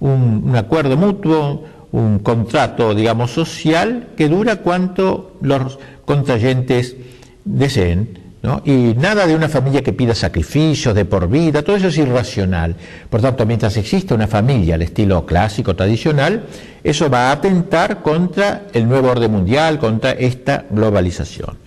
un, 0.00 0.42
un 0.46 0.56
acuerdo 0.56 0.96
mutuo, 0.96 1.64
un 1.92 2.18
contrato, 2.20 2.94
digamos, 2.94 3.30
social 3.30 4.08
que 4.16 4.28
dura 4.28 4.56
cuanto 4.56 5.36
los 5.40 5.78
contrayentes 6.04 6.96
deseen. 7.44 8.28
Y 8.64 8.94
nada 8.96 9.26
de 9.26 9.34
una 9.34 9.48
familia 9.48 9.82
que 9.82 9.92
pida 9.92 10.14
sacrificios 10.14 10.94
de 10.94 11.04
por 11.04 11.28
vida, 11.28 11.62
todo 11.62 11.76
eso 11.76 11.88
es 11.88 11.98
irracional. 11.98 12.76
Por 13.10 13.20
tanto, 13.20 13.44
mientras 13.44 13.76
exista 13.76 14.14
una 14.14 14.26
familia 14.26 14.76
al 14.76 14.82
estilo 14.82 15.26
clásico, 15.26 15.76
tradicional, 15.76 16.44
eso 16.82 17.10
va 17.10 17.28
a 17.28 17.32
atentar 17.32 18.00
contra 18.00 18.62
el 18.72 18.88
nuevo 18.88 19.10
orden 19.10 19.32
mundial, 19.32 19.78
contra 19.78 20.12
esta 20.12 20.64
globalización. 20.70 21.58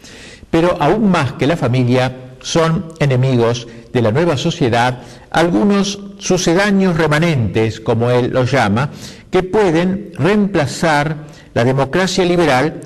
Pero 0.49 0.77
aún 0.81 1.09
más 1.11 1.33
que 1.33 1.45
la 1.45 1.57
familia, 1.57 2.13
son 2.41 2.85
enemigos 2.99 3.67
de 3.91 4.01
la 4.01 4.11
nueva 4.11 4.37
sociedad 4.37 4.99
algunos 5.29 5.99
sucedáneos 6.17 6.97
remanentes, 6.97 7.79
como 7.79 8.09
él 8.09 8.31
los 8.31 8.51
llama, 8.51 8.91
que 9.29 9.43
pueden 9.43 10.11
reemplazar 10.17 11.17
la 11.53 11.63
democracia 11.63 12.25
liberal 12.25 12.81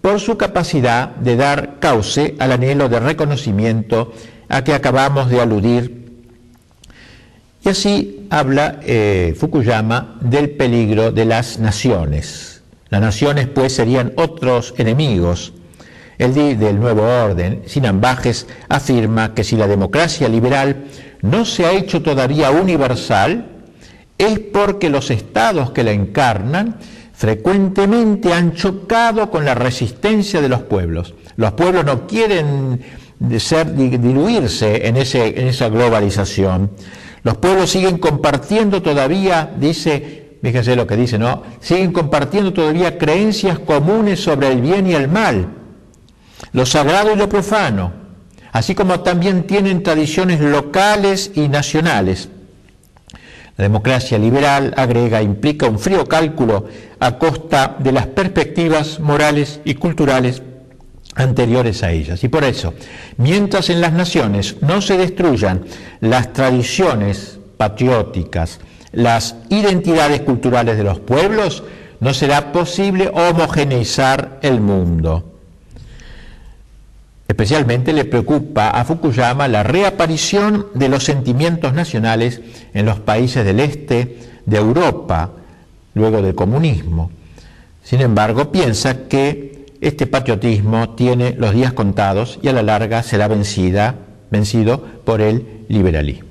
por 0.00 0.20
su 0.20 0.36
capacidad 0.36 1.08
de 1.16 1.36
dar 1.36 1.78
cauce 1.80 2.34
al 2.38 2.52
anhelo 2.52 2.88
de 2.88 3.00
reconocimiento 3.00 4.12
a 4.48 4.64
que 4.64 4.74
acabamos 4.74 5.28
de 5.28 5.40
aludir. 5.40 5.98
Y 7.64 7.68
así 7.68 8.26
habla 8.30 8.80
eh, 8.84 9.34
Fukuyama 9.38 10.16
del 10.20 10.50
peligro 10.50 11.12
de 11.12 11.24
las 11.24 11.58
naciones. 11.58 12.62
Las 12.88 13.00
naciones 13.00 13.48
pues 13.48 13.74
serían 13.74 14.12
otros 14.16 14.74
enemigos. 14.78 15.52
El 16.18 16.34
del 16.34 16.80
nuevo 16.80 17.02
orden, 17.02 17.62
sin 17.66 17.86
ambajes, 17.86 18.48
afirma 18.68 19.34
que 19.34 19.44
si 19.44 19.56
la 19.56 19.68
democracia 19.68 20.28
liberal 20.28 20.84
no 21.22 21.44
se 21.44 21.64
ha 21.64 21.72
hecho 21.72 22.02
todavía 22.02 22.50
universal, 22.50 23.46
es 24.18 24.40
porque 24.40 24.90
los 24.90 25.10
estados 25.10 25.70
que 25.70 25.84
la 25.84 25.92
encarnan 25.92 26.76
frecuentemente 27.12 28.32
han 28.32 28.54
chocado 28.54 29.30
con 29.30 29.44
la 29.44 29.54
resistencia 29.54 30.40
de 30.40 30.48
los 30.48 30.62
pueblos. 30.62 31.14
Los 31.36 31.52
pueblos 31.52 31.84
no 31.84 32.06
quieren 32.08 32.80
ser, 33.38 33.74
diluirse 33.74 34.88
en, 34.88 34.96
ese, 34.96 35.40
en 35.40 35.46
esa 35.46 35.68
globalización. 35.68 36.72
Los 37.22 37.36
pueblos 37.36 37.70
siguen 37.70 37.98
compartiendo 37.98 38.82
todavía, 38.82 39.52
dice, 39.58 40.36
fíjense 40.42 40.74
lo 40.74 40.86
que 40.86 40.96
dice, 40.96 41.18
¿no? 41.18 41.42
Siguen 41.60 41.92
compartiendo 41.92 42.52
todavía 42.52 42.98
creencias 42.98 43.58
comunes 43.60 44.20
sobre 44.20 44.52
el 44.52 44.60
bien 44.60 44.86
y 44.88 44.94
el 44.94 45.08
mal, 45.08 45.57
lo 46.52 46.66
sagrado 46.66 47.12
y 47.12 47.16
lo 47.16 47.28
profano, 47.28 47.92
así 48.52 48.74
como 48.74 49.00
también 49.00 49.46
tienen 49.46 49.82
tradiciones 49.82 50.40
locales 50.40 51.32
y 51.34 51.48
nacionales. 51.48 52.28
La 53.56 53.64
democracia 53.64 54.18
liberal, 54.18 54.72
agrega, 54.76 55.20
implica 55.20 55.66
un 55.66 55.80
frío 55.80 56.06
cálculo 56.06 56.66
a 57.00 57.18
costa 57.18 57.76
de 57.78 57.90
las 57.90 58.06
perspectivas 58.06 59.00
morales 59.00 59.60
y 59.64 59.74
culturales 59.74 60.42
anteriores 61.16 61.82
a 61.82 61.90
ellas. 61.90 62.22
Y 62.22 62.28
por 62.28 62.44
eso, 62.44 62.74
mientras 63.16 63.68
en 63.70 63.80
las 63.80 63.92
naciones 63.92 64.56
no 64.60 64.80
se 64.80 64.96
destruyan 64.96 65.64
las 66.00 66.32
tradiciones 66.32 67.40
patrióticas, 67.56 68.60
las 68.92 69.34
identidades 69.48 70.20
culturales 70.20 70.76
de 70.76 70.84
los 70.84 71.00
pueblos, 71.00 71.64
no 72.00 72.14
será 72.14 72.52
posible 72.52 73.10
homogeneizar 73.12 74.38
el 74.42 74.60
mundo. 74.60 75.27
Especialmente 77.28 77.92
le 77.92 78.06
preocupa 78.06 78.70
a 78.70 78.86
Fukuyama 78.86 79.48
la 79.48 79.62
reaparición 79.62 80.68
de 80.72 80.88
los 80.88 81.04
sentimientos 81.04 81.74
nacionales 81.74 82.40
en 82.72 82.86
los 82.86 83.00
países 83.00 83.44
del 83.44 83.60
este 83.60 84.18
de 84.46 84.56
Europa, 84.56 85.32
luego 85.92 86.22
del 86.22 86.34
comunismo. 86.34 87.10
Sin 87.84 88.00
embargo, 88.00 88.50
piensa 88.50 89.06
que 89.08 89.66
este 89.82 90.06
patriotismo 90.06 90.94
tiene 90.94 91.34
los 91.38 91.52
días 91.52 91.74
contados 91.74 92.38
y 92.42 92.48
a 92.48 92.54
la 92.54 92.62
larga 92.62 93.02
será 93.02 93.28
vencida, 93.28 93.94
vencido 94.30 94.82
por 95.04 95.20
el 95.20 95.66
liberalismo. 95.68 96.30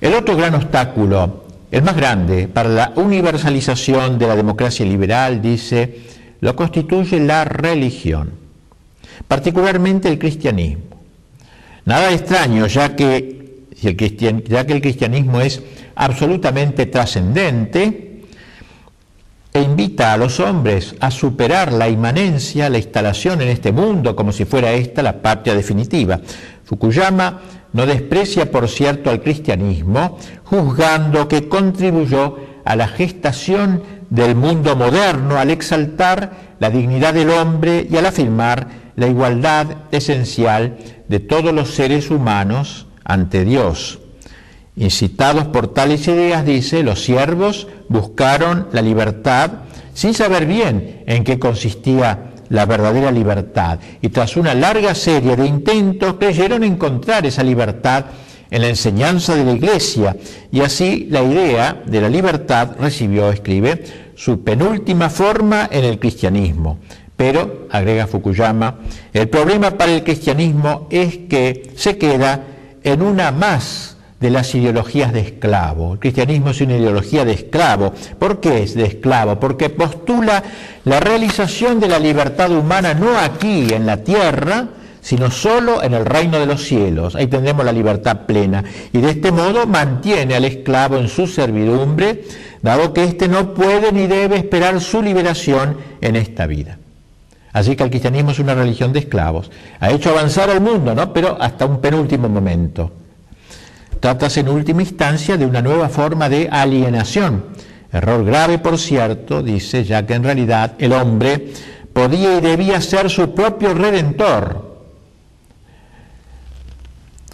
El 0.00 0.14
otro 0.14 0.38
gran 0.38 0.54
obstáculo, 0.54 1.44
el 1.70 1.82
más 1.82 1.96
grande 1.96 2.48
para 2.48 2.70
la 2.70 2.92
universalización 2.96 4.18
de 4.18 4.26
la 4.26 4.36
democracia 4.36 4.86
liberal, 4.86 5.42
dice, 5.42 6.00
lo 6.40 6.56
constituye 6.56 7.20
la 7.20 7.44
religión 7.44 8.39
particularmente 9.26 10.08
el 10.08 10.18
cristianismo. 10.18 10.84
Nada 11.84 12.12
extraño, 12.12 12.66
ya 12.66 12.94
que, 12.94 13.66
el, 13.82 14.44
ya 14.48 14.66
que 14.66 14.72
el 14.72 14.80
cristianismo 14.80 15.40
es 15.40 15.62
absolutamente 15.94 16.86
trascendente 16.86 18.24
e 19.52 19.62
invita 19.62 20.12
a 20.12 20.16
los 20.16 20.38
hombres 20.38 20.94
a 21.00 21.10
superar 21.10 21.72
la 21.72 21.88
inmanencia, 21.88 22.70
la 22.70 22.78
instalación 22.78 23.40
en 23.40 23.48
este 23.48 23.72
mundo, 23.72 24.14
como 24.14 24.32
si 24.32 24.44
fuera 24.44 24.72
esta 24.72 25.02
la 25.02 25.20
patria 25.20 25.54
definitiva. 25.54 26.20
Fukuyama 26.64 27.40
no 27.72 27.86
desprecia, 27.86 28.50
por 28.50 28.68
cierto, 28.68 29.10
al 29.10 29.22
cristianismo, 29.22 30.18
juzgando 30.44 31.26
que 31.26 31.48
contribuyó 31.48 32.36
a 32.64 32.76
la 32.76 32.88
gestación 32.88 33.82
del 34.10 34.34
mundo 34.34 34.76
moderno 34.76 35.38
al 35.38 35.50
exaltar 35.50 36.32
la 36.58 36.70
dignidad 36.70 37.14
del 37.14 37.30
hombre 37.30 37.86
y 37.90 37.96
al 37.96 38.06
afirmar 38.06 38.79
la 39.00 39.08
igualdad 39.08 39.66
esencial 39.92 40.76
de 41.08 41.20
todos 41.20 41.54
los 41.54 41.70
seres 41.74 42.10
humanos 42.10 42.86
ante 43.02 43.46
Dios. 43.46 43.98
Incitados 44.76 45.46
por 45.46 45.68
tales 45.68 46.06
ideas, 46.06 46.44
dice, 46.44 46.82
los 46.82 47.02
siervos 47.02 47.66
buscaron 47.88 48.68
la 48.72 48.82
libertad 48.82 49.52
sin 49.94 50.12
saber 50.12 50.44
bien 50.44 51.02
en 51.06 51.24
qué 51.24 51.38
consistía 51.38 52.32
la 52.50 52.66
verdadera 52.66 53.10
libertad 53.10 53.78
y 54.02 54.10
tras 54.10 54.36
una 54.36 54.54
larga 54.54 54.94
serie 54.94 55.34
de 55.34 55.46
intentos 55.46 56.16
creyeron 56.18 56.62
encontrar 56.62 57.24
esa 57.24 57.42
libertad 57.42 58.04
en 58.50 58.60
la 58.60 58.68
enseñanza 58.68 59.34
de 59.34 59.44
la 59.46 59.52
Iglesia 59.52 60.14
y 60.52 60.60
así 60.60 61.06
la 61.08 61.22
idea 61.22 61.82
de 61.86 62.02
la 62.02 62.10
libertad 62.10 62.76
recibió, 62.78 63.30
escribe, 63.30 63.82
su 64.14 64.44
penúltima 64.44 65.08
forma 65.08 65.70
en 65.72 65.86
el 65.86 65.98
cristianismo. 65.98 66.78
Pero, 67.20 67.66
agrega 67.68 68.06
Fukuyama, 68.06 68.76
el 69.12 69.28
problema 69.28 69.72
para 69.72 69.92
el 69.92 70.02
cristianismo 70.02 70.88
es 70.88 71.18
que 71.28 71.70
se 71.76 71.98
queda 71.98 72.44
en 72.82 73.02
una 73.02 73.30
más 73.30 73.98
de 74.20 74.30
las 74.30 74.54
ideologías 74.54 75.12
de 75.12 75.20
esclavo. 75.20 75.92
El 75.92 75.98
cristianismo 75.98 76.48
es 76.48 76.62
una 76.62 76.78
ideología 76.78 77.26
de 77.26 77.34
esclavo. 77.34 77.92
¿Por 78.18 78.40
qué 78.40 78.62
es 78.62 78.72
de 78.72 78.86
esclavo? 78.86 79.38
Porque 79.38 79.68
postula 79.68 80.42
la 80.86 80.98
realización 80.98 81.78
de 81.78 81.88
la 81.88 81.98
libertad 81.98 82.50
humana 82.52 82.94
no 82.94 83.18
aquí 83.18 83.74
en 83.74 83.84
la 83.84 83.98
tierra, 83.98 84.68
sino 85.02 85.30
solo 85.30 85.82
en 85.82 85.92
el 85.92 86.06
reino 86.06 86.38
de 86.38 86.46
los 86.46 86.64
cielos. 86.64 87.16
Ahí 87.16 87.26
tendremos 87.26 87.66
la 87.66 87.72
libertad 87.72 88.20
plena. 88.24 88.64
Y 88.94 88.98
de 88.98 89.10
este 89.10 89.30
modo 89.30 89.66
mantiene 89.66 90.36
al 90.36 90.46
esclavo 90.46 90.96
en 90.96 91.08
su 91.08 91.26
servidumbre, 91.26 92.24
dado 92.62 92.94
que 92.94 93.04
éste 93.04 93.28
no 93.28 93.52
puede 93.52 93.92
ni 93.92 94.06
debe 94.06 94.38
esperar 94.38 94.80
su 94.80 95.02
liberación 95.02 95.76
en 96.00 96.16
esta 96.16 96.46
vida. 96.46 96.79
Así 97.52 97.74
que 97.74 97.82
el 97.82 97.90
cristianismo 97.90 98.30
es 98.30 98.38
una 98.38 98.54
religión 98.54 98.92
de 98.92 99.00
esclavos. 99.00 99.50
Ha 99.80 99.90
hecho 99.90 100.10
avanzar 100.10 100.50
al 100.50 100.60
mundo, 100.60 100.94
¿no? 100.94 101.12
Pero 101.12 101.36
hasta 101.40 101.66
un 101.66 101.80
penúltimo 101.80 102.28
momento. 102.28 102.92
Trátase 103.98 104.40
en 104.40 104.48
última 104.48 104.82
instancia 104.82 105.36
de 105.36 105.46
una 105.46 105.60
nueva 105.60 105.88
forma 105.88 106.28
de 106.28 106.48
alienación. 106.50 107.44
Error 107.92 108.24
grave, 108.24 108.58
por 108.58 108.78
cierto, 108.78 109.42
dice, 109.42 109.84
ya 109.84 110.06
que 110.06 110.14
en 110.14 110.24
realidad 110.24 110.74
el 110.78 110.92
hombre 110.92 111.52
podía 111.92 112.38
y 112.38 112.40
debía 112.40 112.80
ser 112.80 113.10
su 113.10 113.34
propio 113.34 113.74
redentor. 113.74 114.70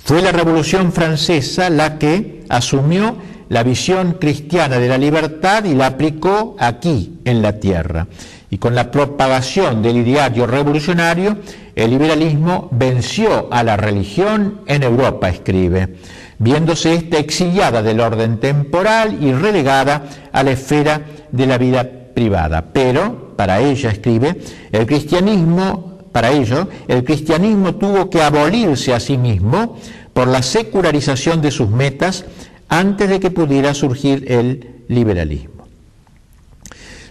Fue 0.03 0.23
la 0.23 0.33
Revolución 0.33 0.93
Francesa 0.93 1.69
la 1.69 1.99
que 1.99 2.45
asumió 2.49 3.17
la 3.49 3.63
visión 3.63 4.13
cristiana 4.15 4.79
de 4.79 4.89
la 4.89 4.99
libertad 4.99 5.65
y 5.65 5.75
la 5.75 5.87
aplicó 5.87 6.57
aquí, 6.59 7.21
en 7.25 7.43
la 7.43 7.61
tierra 7.61 8.07
y 8.51 8.59
con 8.59 8.75
la 8.75 8.91
propagación 8.91 9.83
del 9.83 9.97
ideario 9.99 10.47
revolucionario, 10.47 11.39
el 11.75 11.91
liberalismo 11.91 12.69
venció 12.73 13.49
a 13.51 13.63
la 13.63 13.77
religión 13.77 14.61
en 14.67 14.83
Europa, 14.83 15.29
escribe, 15.29 15.97
viéndose 16.39 16.95
ésta 16.95 17.19
exiliada 17.19 17.83
del 17.83 18.01
orden 18.01 18.39
temporal 18.39 19.19
y 19.23 19.33
relegada 19.33 20.05
a 20.33 20.43
la 20.43 20.53
esfera 20.53 21.03
de 21.33 21.47
la 21.47 21.59
vida 21.59 21.89
privada. 22.15 22.67
Pero, 22.73 23.35
para 23.37 23.61
ella, 23.61 23.91
escribe, 23.91 24.41
el 24.73 24.87
cristianismo, 24.87 25.99
para 26.13 26.31
ello, 26.31 26.69
el 26.89 27.05
cristianismo 27.05 27.75
tuvo 27.75 28.09
que 28.09 28.23
abolirse 28.23 28.95
a 28.95 29.01
sí 29.01 29.19
mismo 29.19 29.77
por 30.13 30.29
la 30.29 30.43
secularización 30.43 31.43
de 31.43 31.51
sus 31.51 31.69
metas 31.69 32.25
antes 32.69 33.09
de 33.09 33.21
que 33.21 33.31
pudiera 33.31 33.75
surgir 33.75 34.25
el 34.33 34.85
liberalismo. 34.89 35.67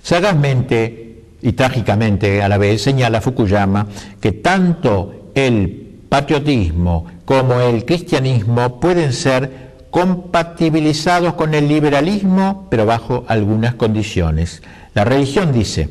Sagazmente, 0.01 1.14
y 1.45 1.53
trágicamente 1.53 2.41
a 2.41 2.49
la 2.49 2.58
vez 2.58 2.81
señala 2.81 3.21
Fukuyama 3.21 3.86
que 4.19 4.31
tanto 4.31 5.29
el 5.36 5.99
patriotismo 6.10 7.05
como 7.23 7.62
el 7.62 7.86
cristianismo 7.86 8.79
pueden 8.79 9.13
ser 9.13 9.75
compatibilizados 9.91 11.36
con 11.36 11.53
el 11.53 11.67
liberalismo, 11.67 12.65
pero 12.71 12.88
bajo 12.88 13.25
algunas 13.27 13.75
condiciones. 13.75 14.63
La 14.95 15.03
religión, 15.03 15.53
dice, 15.53 15.88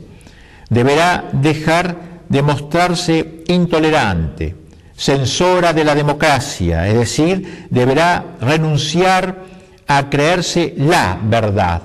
deberá 0.70 1.28
dejar 1.30 1.98
de 2.28 2.42
mostrarse 2.42 3.44
intolerante, 3.46 4.56
censora 4.96 5.72
de 5.72 5.84
la 5.84 5.94
democracia, 5.94 6.88
es 6.88 6.94
decir, 6.94 7.68
deberá 7.70 8.24
renunciar 8.40 9.44
a 9.86 10.10
creerse 10.10 10.74
la 10.76 11.16
verdad 11.22 11.82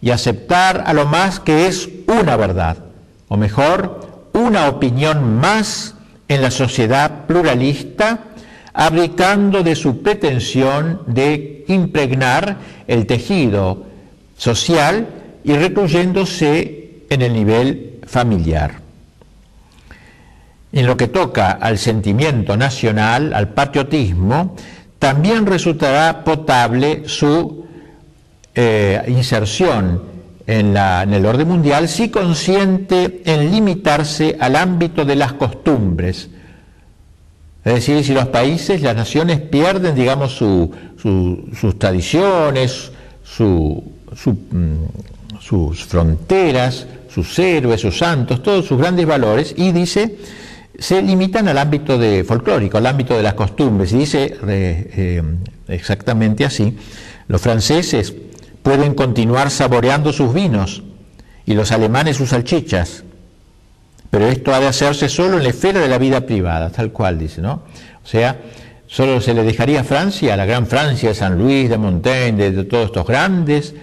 y 0.00 0.10
aceptar 0.10 0.84
a 0.86 0.92
lo 0.92 1.04
más 1.06 1.40
que 1.40 1.66
es 1.66 1.88
una 2.06 2.36
verdad, 2.36 2.87
o 3.28 3.36
mejor, 3.36 4.28
una 4.32 4.68
opinión 4.68 5.36
más 5.38 5.94
en 6.28 6.42
la 6.42 6.50
sociedad 6.50 7.26
pluralista, 7.26 8.20
abdicando 8.72 9.62
de 9.62 9.74
su 9.74 10.02
pretensión 10.02 11.02
de 11.06 11.64
impregnar 11.68 12.58
el 12.86 13.06
tejido 13.06 13.84
social 14.36 15.08
y 15.44 15.52
recluyéndose 15.54 17.04
en 17.10 17.22
el 17.22 17.32
nivel 17.32 18.00
familiar. 18.06 18.80
En 20.72 20.86
lo 20.86 20.96
que 20.96 21.08
toca 21.08 21.52
al 21.52 21.78
sentimiento 21.78 22.56
nacional, 22.56 23.32
al 23.32 23.48
patriotismo, 23.48 24.54
también 24.98 25.46
resultará 25.46 26.24
potable 26.24 27.04
su 27.06 27.66
eh, 28.54 29.02
inserción 29.08 30.02
en, 30.48 30.76
en, 30.76 31.12
el 31.12 31.26
orden 31.26 31.46
mundial 31.46 31.88
si 31.88 32.08
consciente 32.08 33.22
en 33.26 33.52
limitarse 33.52 34.36
al 34.40 34.56
ámbito 34.56 35.04
de 35.04 35.14
las 35.14 35.34
costumbres. 35.34 36.30
Es 37.64 37.74
decir, 37.74 38.02
si 38.02 38.14
los 38.14 38.28
países, 38.28 38.80
las 38.80 38.96
naciones 38.96 39.40
pierden, 39.40 39.94
digamos, 39.94 40.32
sus 40.32 41.78
tradiciones, 41.78 42.90
mm, 43.38 44.84
sus 45.38 45.84
fronteras, 45.84 46.86
sus 47.12 47.38
héroes, 47.38 47.82
sus 47.82 47.98
santos, 47.98 48.42
todos 48.42 48.64
sus 48.64 48.78
grandes 48.78 49.06
valores, 49.06 49.54
y 49.54 49.72
dice, 49.72 50.16
se 50.78 51.02
limitan 51.02 51.46
al 51.48 51.58
ámbito 51.58 51.98
de 51.98 52.24
folclórico, 52.24 52.78
al 52.78 52.86
ámbito 52.86 53.14
de 53.14 53.22
las 53.22 53.34
costumbres. 53.34 53.92
Y 53.92 53.98
dice 53.98 54.34
eh, 54.46 55.22
exactamente 55.68 56.46
así, 56.46 56.74
los 57.26 57.42
franceses 57.42 58.14
pueden 58.68 58.92
continuar 58.92 59.50
saboreando 59.50 60.12
sus 60.12 60.34
vinos 60.34 60.82
y 61.46 61.54
los 61.54 61.72
alemanes 61.72 62.18
sus 62.18 62.28
salchichas, 62.28 63.02
pero 64.10 64.28
esto 64.28 64.52
ha 64.52 64.60
de 64.60 64.66
hacerse 64.66 65.08
solo 65.08 65.38
en 65.38 65.44
la 65.44 65.48
esfera 65.48 65.80
de 65.80 65.88
la 65.88 65.96
vida 65.96 66.26
privada, 66.26 66.68
tal 66.68 66.92
cual 66.92 67.18
dice, 67.18 67.40
¿no? 67.40 67.62
O 68.04 68.06
sea, 68.06 68.36
solo 68.86 69.22
se 69.22 69.32
le 69.32 69.42
dejaría 69.42 69.80
a 69.80 69.84
Francia, 69.84 70.34
a 70.34 70.36
la 70.36 70.44
gran 70.44 70.66
Francia 70.66 71.08
de 71.08 71.14
San 71.14 71.38
Luis, 71.38 71.70
de 71.70 71.78
Montaigne, 71.78 72.50
de, 72.50 72.64
todos 72.64 72.88
estos 72.88 73.06
grandes, 73.06 73.74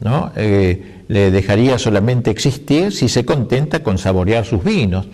¿no? 0.00 0.32
Eh, 0.34 1.04
le 1.06 1.30
dejaría 1.30 1.78
solamente 1.78 2.32
existir 2.32 2.90
si 2.90 3.08
se 3.08 3.24
contenta 3.24 3.84
con 3.84 3.96
saborear 3.96 4.44
sus 4.44 4.64
vinos 4.64 5.06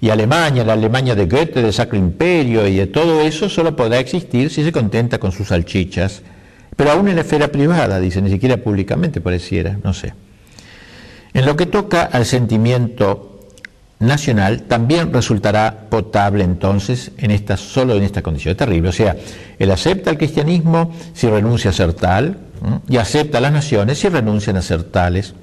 y 0.00 0.10
Alemania, 0.10 0.62
la 0.62 0.74
Alemania 0.74 1.16
de 1.16 1.26
Goethe, 1.26 1.60
del 1.60 1.72
Sacro 1.72 1.98
Imperio 1.98 2.68
y 2.68 2.76
de 2.76 2.86
todo 2.86 3.20
eso 3.20 3.48
solo 3.48 3.74
podrá 3.74 3.98
existir 3.98 4.48
si 4.48 4.62
se 4.62 4.70
contenta 4.70 5.18
con 5.18 5.32
sus 5.32 5.48
salchichas, 5.48 6.22
pero 6.76 6.92
aún 6.92 7.08
en 7.08 7.16
la 7.16 7.22
esfera 7.22 7.48
privada, 7.48 7.98
dice, 7.98 8.20
ni 8.22 8.30
siquiera 8.30 8.58
públicamente 8.58 9.20
pareciera, 9.20 9.78
no 9.82 9.94
sé. 9.94 10.14
En 11.32 11.44
lo 11.46 11.56
que 11.56 11.66
toca 11.66 12.02
al 12.04 12.24
sentimiento 12.24 13.48
nacional, 13.98 14.62
también 14.62 15.12
resultará 15.12 15.86
potable 15.88 16.44
entonces 16.44 17.12
en 17.16 17.30
esta, 17.30 17.56
solo 17.56 17.94
en 17.94 18.02
esta 18.02 18.22
condición. 18.22 18.54
Terrible. 18.54 18.90
O 18.90 18.92
sea, 18.92 19.16
él 19.58 19.70
acepta 19.70 20.10
el 20.10 20.18
cristianismo 20.18 20.92
si 21.14 21.28
renuncia 21.28 21.70
a 21.70 21.74
ser 21.74 21.94
tal, 21.94 22.38
y 22.88 22.96
acepta 22.96 23.38
a 23.38 23.40
las 23.40 23.52
naciones 23.52 23.98
si 23.98 24.08
renuncian 24.08 24.56
a 24.56 24.62
ser 24.62 24.84
tales. 24.84 25.34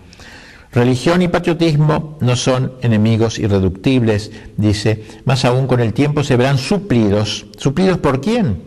Religión 0.72 1.22
y 1.22 1.28
patriotismo 1.28 2.18
no 2.22 2.36
son 2.36 2.74
enemigos 2.82 3.38
irreductibles, 3.38 4.32
dice, 4.58 5.04
más 5.26 5.46
aún 5.46 5.68
con 5.68 5.80
el 5.80 5.94
tiempo 5.94 6.24
se 6.24 6.36
verán 6.36 6.58
suplidos. 6.58 7.46
¿Suplidos 7.58 8.00
por 8.00 8.22
quién? 8.22 8.64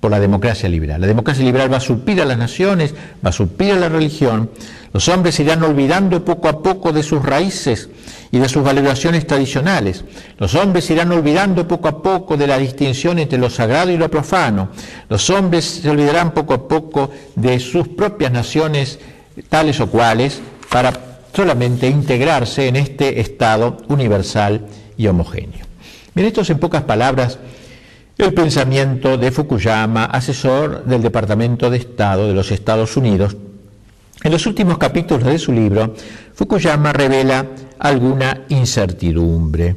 Por 0.00 0.10
la 0.10 0.18
democracia 0.18 0.68
liberal. 0.68 1.00
La 1.00 1.06
democracia 1.06 1.44
liberal 1.44 1.70
va 1.70 1.76
a 1.76 1.80
suplir 1.80 2.22
a 2.22 2.24
las 2.24 2.38
naciones, 2.38 2.94
va 3.24 3.28
a 3.28 3.32
suplir 3.32 3.72
a 3.74 3.76
la 3.76 3.90
religión. 3.90 4.50
Los 4.94 5.08
hombres 5.08 5.38
irán 5.40 5.62
olvidando 5.62 6.24
poco 6.24 6.48
a 6.48 6.62
poco 6.62 6.92
de 6.92 7.02
sus 7.02 7.22
raíces 7.22 7.90
y 8.32 8.38
de 8.38 8.48
sus 8.48 8.64
valoraciones 8.64 9.26
tradicionales. 9.26 10.04
Los 10.38 10.54
hombres 10.54 10.86
se 10.86 10.94
irán 10.94 11.12
olvidando 11.12 11.68
poco 11.68 11.88
a 11.88 12.02
poco 12.02 12.38
de 12.38 12.46
la 12.46 12.56
distinción 12.56 13.18
entre 13.18 13.38
lo 13.38 13.50
sagrado 13.50 13.90
y 13.90 13.98
lo 13.98 14.10
profano. 14.10 14.70
Los 15.10 15.28
hombres 15.28 15.66
se 15.66 15.90
olvidarán 15.90 16.32
poco 16.32 16.54
a 16.54 16.66
poco 16.66 17.10
de 17.36 17.60
sus 17.60 17.88
propias 17.88 18.32
naciones 18.32 18.98
tales 19.48 19.80
o 19.80 19.88
cuales 19.88 20.40
para 20.70 20.92
solamente 21.34 21.88
integrarse 21.88 22.68
en 22.68 22.76
este 22.76 23.20
estado 23.20 23.78
universal 23.88 24.62
y 24.96 25.06
homogéneo. 25.06 25.66
Bien, 26.14 26.26
esto 26.26 26.40
es 26.40 26.50
en 26.50 26.58
pocas 26.58 26.82
palabras 26.82 27.38
el 28.24 28.34
pensamiento 28.34 29.16
de 29.16 29.30
Fukuyama, 29.30 30.04
asesor 30.04 30.84
del 30.84 31.02
Departamento 31.02 31.70
de 31.70 31.78
Estado 31.78 32.28
de 32.28 32.34
los 32.34 32.50
Estados 32.50 32.96
Unidos. 32.96 33.36
En 34.22 34.32
los 34.32 34.46
últimos 34.46 34.78
capítulos 34.78 35.24
de 35.24 35.38
su 35.38 35.52
libro, 35.52 35.94
Fukuyama 36.34 36.92
revela 36.92 37.46
alguna 37.78 38.42
incertidumbre. 38.48 39.76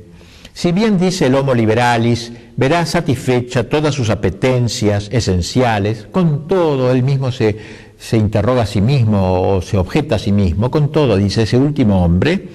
Si 0.53 0.71
bien 0.71 0.99
dice 0.99 1.27
el 1.27 1.35
Homo 1.35 1.53
liberalis, 1.53 2.31
verá 2.57 2.85
satisfecha 2.85 3.69
todas 3.69 3.95
sus 3.95 4.09
apetencias 4.09 5.07
esenciales, 5.11 6.07
con 6.11 6.47
todo 6.47 6.91
él 6.91 7.01
mismo 7.01 7.31
se 7.31 7.83
se 8.03 8.17
interroga 8.17 8.63
a 8.63 8.65
sí 8.65 8.81
mismo 8.81 9.55
o 9.55 9.61
se 9.61 9.77
objeta 9.77 10.15
a 10.15 10.19
sí 10.19 10.33
mismo, 10.33 10.69
con 10.69 10.91
todo, 10.91 11.15
dice 11.15 11.43
ese 11.43 11.57
último 11.57 12.03
hombre, 12.03 12.49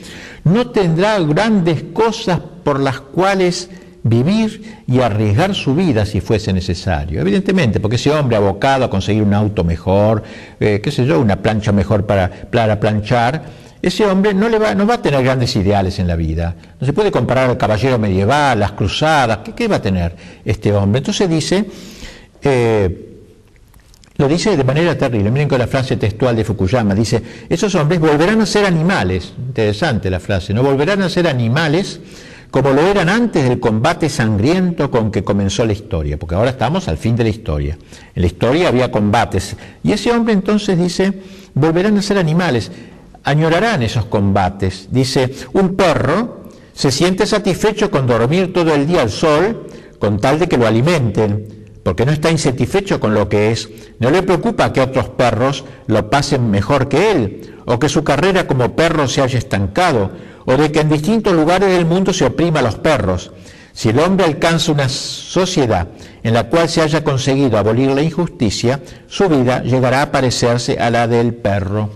no 0.45 0.69
tendrá 0.69 1.19
grandes 1.21 1.85
cosas 1.95 2.39
por 2.63 2.81
las 2.81 3.01
cuales 3.01 3.71
vivir 4.09 4.83
y 4.87 5.01
arriesgar 5.01 5.55
su 5.55 5.75
vida 5.75 6.05
si 6.07 6.21
fuese 6.21 6.53
necesario. 6.53 7.21
Evidentemente, 7.21 7.81
porque 7.81 7.97
ese 7.97 8.11
hombre 8.11 8.37
abocado 8.37 8.85
a 8.85 8.91
conseguir 8.91 9.23
un 9.23 9.35
auto 9.35 9.65
mejor, 9.65 10.23
eh, 10.61 10.81
qué 10.83 10.91
sé 10.91 11.07
yo, 11.07 11.21
una 11.21 11.37
plancha 11.37 11.73
mejor 11.73 12.07
para, 12.07 12.31
para 12.31 12.79
planchar, 12.79 13.69
ese 13.81 14.05
hombre 14.07 14.35
no, 14.35 14.49
le 14.49 14.59
va, 14.59 14.75
no 14.75 14.87
va 14.87 14.95
a 14.95 15.03
tener 15.03 15.23
grandes 15.23 15.55
ideales 15.57 15.99
en 15.99 16.09
la 16.09 16.17
vida. 16.17 16.55
No 16.81 16.87
se 16.87 16.93
puede 16.93 17.11
comparar 17.11 17.49
al 17.49 17.57
caballero 17.57 17.99
medieval, 17.99 18.59
las 18.59 18.73
cruzadas, 18.73 19.39
¿qué, 19.45 19.53
qué 19.53 19.69
va 19.69 19.77
a 19.77 19.83
tener 19.83 20.17
este 20.45 20.73
hombre? 20.73 20.99
Entonces 20.99 21.31
dice, 21.31 21.65
eh, 22.43 23.09
lo 24.19 24.27
dice 24.27 24.57
de 24.57 24.65
manera 24.65 24.99
terrible. 24.99 25.31
Miren 25.31 25.49
con 25.49 25.61
la 25.61 25.69
frase 25.69 25.97
textual 25.97 26.35
de 26.35 26.43
Fukuyama. 26.43 26.93
Dice, 26.93 27.23
esos 27.49 27.73
hombres 27.77 28.01
volverán 28.01 28.41
a 28.41 28.47
ser 28.47 28.67
animales. 28.67 29.33
Interesante 29.39 30.11
la 30.11 30.19
frase, 30.19 30.53
¿no? 30.53 30.65
Volverán 30.65 31.03
a 31.03 31.09
ser 31.09 31.29
animales 31.29 32.01
como 32.51 32.71
lo 32.71 32.81
eran 32.81 33.09
antes 33.09 33.49
del 33.49 33.61
combate 33.61 34.09
sangriento 34.09 34.91
con 34.91 35.11
que 35.11 35.25
comenzó 35.25 35.65
la 35.65 35.73
historia, 35.73 36.19
porque 36.19 36.35
ahora 36.35 36.51
estamos 36.51 36.89
al 36.89 36.97
fin 36.97 37.15
de 37.17 37.25
la 37.25 37.31
historia. 37.31 37.79
En 38.15 38.23
la 38.23 38.27
historia 38.27 38.69
había 38.69 38.91
combates. 38.91 39.57
Y 39.83 39.93
ese 39.93 40.11
hombre 40.11 40.33
entonces 40.33 40.79
dice, 40.79 41.13
volverán 41.55 41.99
a 41.99 42.03
ser 42.03 42.19
animales, 42.19 42.71
añorarán 43.25 43.83
esos 43.83 44.07
combates. 44.07 44.89
Dice, 44.91 45.35
un 45.53 45.77
perro 45.77 46.49
se 46.73 46.91
siente 46.91 47.27
satisfecho 47.27 47.91
con 47.91 48.07
dormir 48.07 48.53
todo 48.53 48.75
el 48.75 48.87
día 48.87 49.03
al 49.03 49.11
sol, 49.11 49.67
con 49.99 50.19
tal 50.19 50.39
de 50.39 50.49
que 50.49 50.57
lo 50.57 50.67
alimenten 50.67 51.59
porque 51.89 52.05
no 52.05 52.13
está 52.13 52.31
insatisfecho 52.31 53.01
con 53.01 53.15
lo 53.15 53.31
que 53.31 53.51
es, 53.51 53.71
no 53.99 54.11
le 54.11 54.23
preocupa 54.23 54.75
que 54.75 54.83
otros 54.83 55.09
perros 55.09 55.65
lo 55.87 56.11
pasen 56.11 56.51
mejor 56.51 56.87
que 56.87 57.13
él, 57.13 57.55
o 57.65 57.79
que 57.79 57.89
su 57.89 58.05
carrera 58.05 58.47
como 58.47 58.77
perro 58.77 59.09
se 59.09 59.23
haya 59.23 59.39
estancado, 59.39 60.11
o 60.49 60.57
de 60.57 60.73
que 60.73 60.81
en 60.81 60.89
distintos 60.89 61.35
lugares 61.35 61.69
del 61.69 61.85
mundo 61.85 62.15
se 62.15 62.25
oprima 62.25 62.61
a 62.61 62.63
los 62.63 62.77
perros. 62.77 63.33
Si 63.75 63.91
el 63.91 63.99
hombre 63.99 64.25
alcanza 64.25 64.73
una 64.73 64.89
sociedad 64.89 65.89
en 66.23 66.33
la 66.33 66.45
cual 66.45 66.71
se 66.71 66.81
haya 66.81 67.05
conseguido 67.05 67.59
abolir 67.59 67.91
la 67.91 68.01
injusticia, 68.01 68.81
su 69.09 69.29
vida 69.29 69.63
llegará 69.63 70.01
a 70.01 70.11
parecerse 70.11 70.79
a 70.79 70.89
la 70.89 71.07
del 71.07 71.35
perro. 71.35 71.91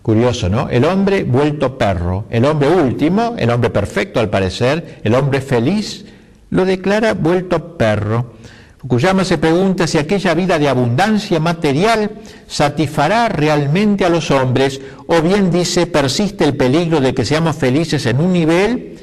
Curioso, 0.00 0.48
¿no? 0.48 0.70
El 0.70 0.86
hombre 0.86 1.24
vuelto 1.24 1.76
perro, 1.76 2.24
el 2.30 2.46
hombre 2.46 2.70
último, 2.70 3.34
el 3.36 3.50
hombre 3.50 3.68
perfecto 3.68 4.18
al 4.18 4.30
parecer, 4.30 5.00
el 5.04 5.14
hombre 5.14 5.42
feliz, 5.42 6.06
lo 6.48 6.64
declara 6.64 7.12
vuelto 7.12 7.76
perro. 7.76 8.32
Fukuyama 8.86 9.24
se 9.24 9.36
pregunta 9.36 9.88
si 9.88 9.98
aquella 9.98 10.32
vida 10.32 10.60
de 10.60 10.68
abundancia 10.68 11.40
material 11.40 12.08
satisfará 12.46 13.28
realmente 13.28 14.04
a 14.04 14.08
los 14.08 14.30
hombres 14.30 14.80
o 15.08 15.20
bien 15.22 15.50
dice 15.50 15.88
persiste 15.88 16.44
el 16.44 16.56
peligro 16.56 17.00
de 17.00 17.12
que 17.12 17.24
seamos 17.24 17.56
felices 17.56 18.06
en 18.06 18.20
un 18.20 18.32
nivel, 18.32 18.96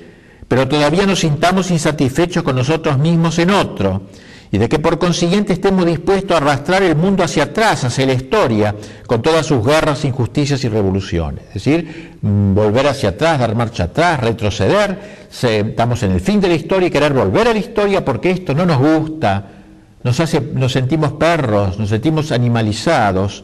pero 0.48 0.70
todavía 0.70 1.06
nos 1.06 1.20
sintamos 1.20 1.70
insatisfechos 1.70 2.44
con 2.44 2.56
nosotros 2.56 2.98
mismos 2.98 3.38
en 3.40 3.50
otro 3.50 4.04
y 4.52 4.58
de 4.58 4.70
que 4.70 4.80
por 4.80 5.00
consiguiente 5.00 5.52
estemos 5.52 5.86
dispuestos 5.86 6.32
a 6.32 6.38
arrastrar 6.38 6.82
el 6.82 6.96
mundo 6.96 7.22
hacia 7.22 7.44
atrás, 7.44 7.84
hacia 7.84 8.06
la 8.06 8.14
historia, 8.14 8.74
con 9.06 9.22
todas 9.22 9.46
sus 9.46 9.66
guerras, 9.66 10.06
injusticias 10.06 10.64
y 10.64 10.70
revoluciones. 10.70 11.44
Es 11.48 11.56
decir, 11.56 12.20
mm, 12.22 12.54
volver 12.54 12.88
hacia 12.88 13.10
atrás, 13.10 13.38
dar 13.38 13.54
marcha 13.54 13.84
atrás, 13.84 14.22
retroceder, 14.22 15.28
estamos 15.30 16.04
en 16.04 16.14
el 16.14 16.22
fin 16.22 16.40
de 16.40 16.48
la 16.48 16.56
historia 16.56 16.88
y 16.88 16.92
querer 16.92 17.12
volver 17.12 17.50
a 17.50 17.54
la 17.54 17.60
historia 17.60 18.06
porque 18.06 18.32
esto 18.32 18.54
no 18.54 18.66
nos 18.66 18.78
gusta, 18.78 19.63
nos, 20.04 20.22
nos 20.54 20.72
sentimos 20.72 21.14
perros, 21.14 21.80
nos 21.80 21.90
sentimos 21.90 22.32
animalizados. 22.32 23.44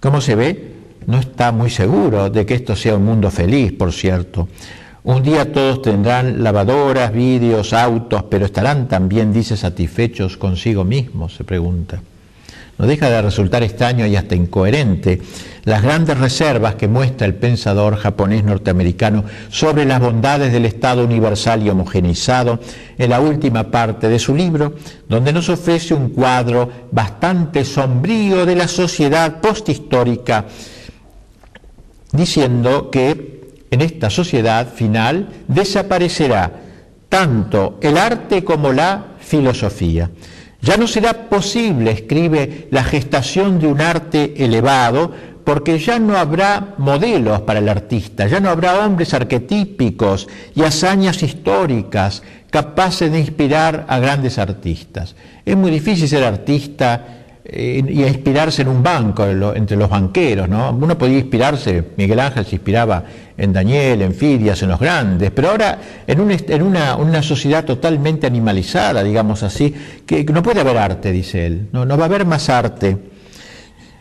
¿Cómo 0.00 0.20
se 0.20 0.34
ve? 0.34 0.72
No 1.06 1.18
está 1.18 1.52
muy 1.52 1.70
seguro 1.70 2.30
de 2.30 2.44
que 2.44 2.54
esto 2.54 2.74
sea 2.74 2.96
un 2.96 3.04
mundo 3.04 3.30
feliz, 3.30 3.72
por 3.72 3.92
cierto. 3.92 4.48
Un 5.04 5.22
día 5.22 5.52
todos 5.52 5.82
tendrán 5.82 6.42
lavadoras, 6.42 7.12
vídeos, 7.12 7.72
autos, 7.72 8.24
pero 8.24 8.46
estarán 8.46 8.88
también, 8.88 9.32
dice, 9.32 9.56
satisfechos 9.56 10.36
consigo 10.36 10.82
mismos, 10.82 11.36
se 11.36 11.44
pregunta. 11.44 12.00
No 12.78 12.86
deja 12.86 13.08
de 13.08 13.22
resultar 13.22 13.62
extraño 13.62 14.06
y 14.06 14.16
hasta 14.16 14.34
incoherente 14.34 15.22
las 15.64 15.82
grandes 15.82 16.18
reservas 16.18 16.74
que 16.74 16.88
muestra 16.88 17.26
el 17.26 17.34
pensador 17.34 17.96
japonés 17.96 18.44
norteamericano 18.44 19.24
sobre 19.48 19.84
las 19.86 20.00
bondades 20.00 20.52
del 20.52 20.66
Estado 20.66 21.04
universal 21.04 21.62
y 21.62 21.70
homogenizado 21.70 22.60
en 22.98 23.10
la 23.10 23.20
última 23.20 23.70
parte 23.70 24.08
de 24.08 24.18
su 24.18 24.34
libro, 24.34 24.74
donde 25.08 25.32
nos 25.32 25.48
ofrece 25.48 25.94
un 25.94 26.10
cuadro 26.10 26.70
bastante 26.92 27.64
sombrío 27.64 28.44
de 28.44 28.56
la 28.56 28.68
sociedad 28.68 29.40
posthistórica, 29.40 30.44
diciendo 32.12 32.90
que 32.90 33.36
en 33.70 33.80
esta 33.80 34.10
sociedad 34.10 34.68
final 34.72 35.28
desaparecerá 35.48 36.52
tanto 37.08 37.78
el 37.80 37.96
arte 37.96 38.44
como 38.44 38.72
la 38.72 39.16
filosofía. 39.18 40.10
Ya 40.66 40.76
no 40.76 40.88
será 40.88 41.28
posible, 41.28 41.92
escribe, 41.92 42.66
la 42.72 42.82
gestación 42.82 43.60
de 43.60 43.68
un 43.68 43.80
arte 43.80 44.34
elevado, 44.44 45.12
porque 45.44 45.78
ya 45.78 46.00
no 46.00 46.16
habrá 46.16 46.74
modelos 46.78 47.42
para 47.42 47.60
el 47.60 47.68
artista, 47.68 48.26
ya 48.26 48.40
no 48.40 48.50
habrá 48.50 48.84
hombres 48.84 49.14
arquetípicos 49.14 50.26
y 50.56 50.64
hazañas 50.64 51.22
históricas 51.22 52.24
capaces 52.50 53.12
de 53.12 53.20
inspirar 53.20 53.86
a 53.88 54.00
grandes 54.00 54.40
artistas. 54.40 55.14
Es 55.44 55.56
muy 55.56 55.70
difícil 55.70 56.08
ser 56.08 56.24
artista 56.24 57.25
eh, 57.48 57.82
y 57.86 58.02
inspirarse 58.02 58.62
en 58.62 58.68
un 58.68 58.82
banco, 58.82 59.24
entre 59.54 59.76
los 59.76 59.88
banqueros, 59.88 60.48
¿no? 60.48 60.70
Uno 60.70 60.98
podía 60.98 61.18
inspirarse, 61.18 61.92
Miguel 61.96 62.18
Ángel 62.18 62.44
se 62.44 62.56
inspiraba 62.56 63.04
en 63.36 63.52
Daniel, 63.52 64.02
en 64.02 64.14
Fidias, 64.14 64.60
en 64.62 64.70
los 64.70 64.80
grandes, 64.80 65.30
pero 65.30 65.50
ahora 65.50 65.78
en, 66.06 66.20
una, 66.62 67.22
sociedad 67.22 67.64
totalmente 67.64 68.26
animalizada, 68.26 69.04
digamos 69.04 69.44
así, 69.44 69.72
que 70.04 70.24
no 70.24 70.42
puede 70.42 70.60
haber 70.60 70.76
arte, 70.76 71.12
dice 71.12 71.46
él, 71.46 71.68
no, 71.72 71.84
no 71.84 71.96
va 71.96 72.04
a 72.04 72.06
haber 72.06 72.26
más 72.26 72.48
arte. 72.48 72.96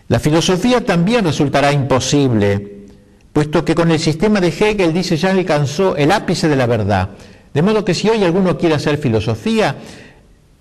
La 0.07 0.19
filosofía 0.19 0.81
también 0.81 1.25
resultará 1.25 1.71
imposible, 1.71 2.85
puesto 3.31 3.63
que 3.63 3.75
con 3.75 3.91
el 3.91 3.99
sistema 3.99 4.39
de 4.39 4.47
Hegel, 4.47 4.93
dice, 4.93 5.17
ya 5.17 5.31
alcanzó 5.31 5.95
el 5.95 6.11
ápice 6.11 6.47
de 6.47 6.55
la 6.55 6.65
verdad. 6.65 7.09
De 7.53 7.61
modo 7.61 7.85
que 7.85 7.93
si 7.93 8.09
hoy 8.09 8.23
alguno 8.23 8.57
quiere 8.57 8.75
hacer 8.75 8.97
filosofía, 8.97 9.75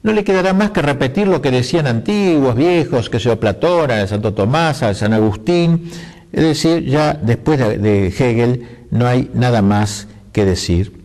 no 0.05 0.13
le 0.13 0.23
quedará 0.23 0.53
más 0.53 0.71
que 0.71 0.83
repetir 0.83 1.27
lo 1.27 1.41
que 1.41 1.51
decían 1.51 1.87
antiguos, 1.87 2.55
viejos, 2.55 3.09
que 3.09 3.19
sea 3.19 3.41
Platón, 3.41 3.91
a 3.91 4.07
Santo 4.07 4.35
Tomás, 4.35 4.83
a 4.83 4.93
San 4.93 5.15
Agustín. 5.15 5.91
Es 6.31 6.45
decir, 6.45 6.85
ya 6.85 7.15
después 7.15 7.59
de 7.59 8.09
Hegel 8.09 8.87
no 8.91 9.07
hay 9.07 9.31
nada 9.33 9.63
más 9.63 10.07
que 10.31 10.45
decir. 10.45 11.03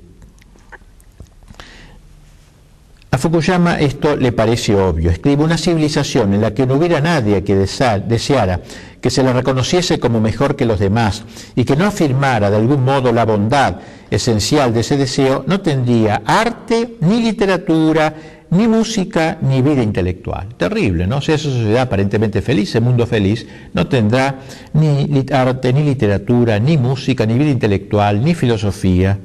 A 3.11 3.17
Fukuyama 3.17 3.79
esto 3.79 4.17
le 4.17 4.33
parece 4.33 4.75
obvio. 4.75 5.09
Escribe 5.11 5.45
una 5.45 5.57
civilización 5.57 6.33
en 6.33 6.41
la 6.41 6.53
que 6.53 6.67
no 6.67 6.75
hubiera 6.75 6.99
nadie 6.99 7.41
que 7.43 7.55
deseara 7.55 8.59
que 9.01 9.09
se 9.09 9.23
le 9.23 9.31
reconociese 9.31 9.97
como 9.97 10.19
mejor 10.19 10.57
que 10.57 10.65
los 10.65 10.77
demás 10.77 11.23
y 11.55 11.63
que 11.63 11.77
no 11.77 11.85
afirmara 11.85 12.51
de 12.51 12.57
algún 12.57 12.83
modo 12.83 13.13
la 13.13 13.23
bondad 13.23 13.77
esencial 14.11 14.73
de 14.73 14.81
ese 14.81 14.97
deseo, 14.97 15.45
no 15.47 15.61
tendría 15.61 16.21
arte 16.25 16.97
ni 16.99 17.21
literatura 17.21 18.38
ni 18.51 18.67
música 18.67 19.37
ni 19.41 19.61
vida 19.61 19.83
intelectual. 19.83 20.55
Terrible, 20.55 21.07
¿no? 21.07 21.21
Si 21.21 21.31
esa 21.31 21.49
sociedad 21.49 21.83
aparentemente 21.83 22.41
feliz, 22.41 22.69
ese 22.69 22.79
mundo 22.79 23.05
feliz, 23.05 23.47
no 23.73 23.87
tendrá 23.87 24.39
ni 24.73 25.25
arte, 25.31 25.71
ni 25.73 25.83
literatura, 25.83 26.59
ni 26.59 26.77
música, 26.77 27.25
ni 27.25 27.37
vida 27.37 27.49
intelectual, 27.49 28.23
ni 28.23 28.33
filosofía. 28.33 29.19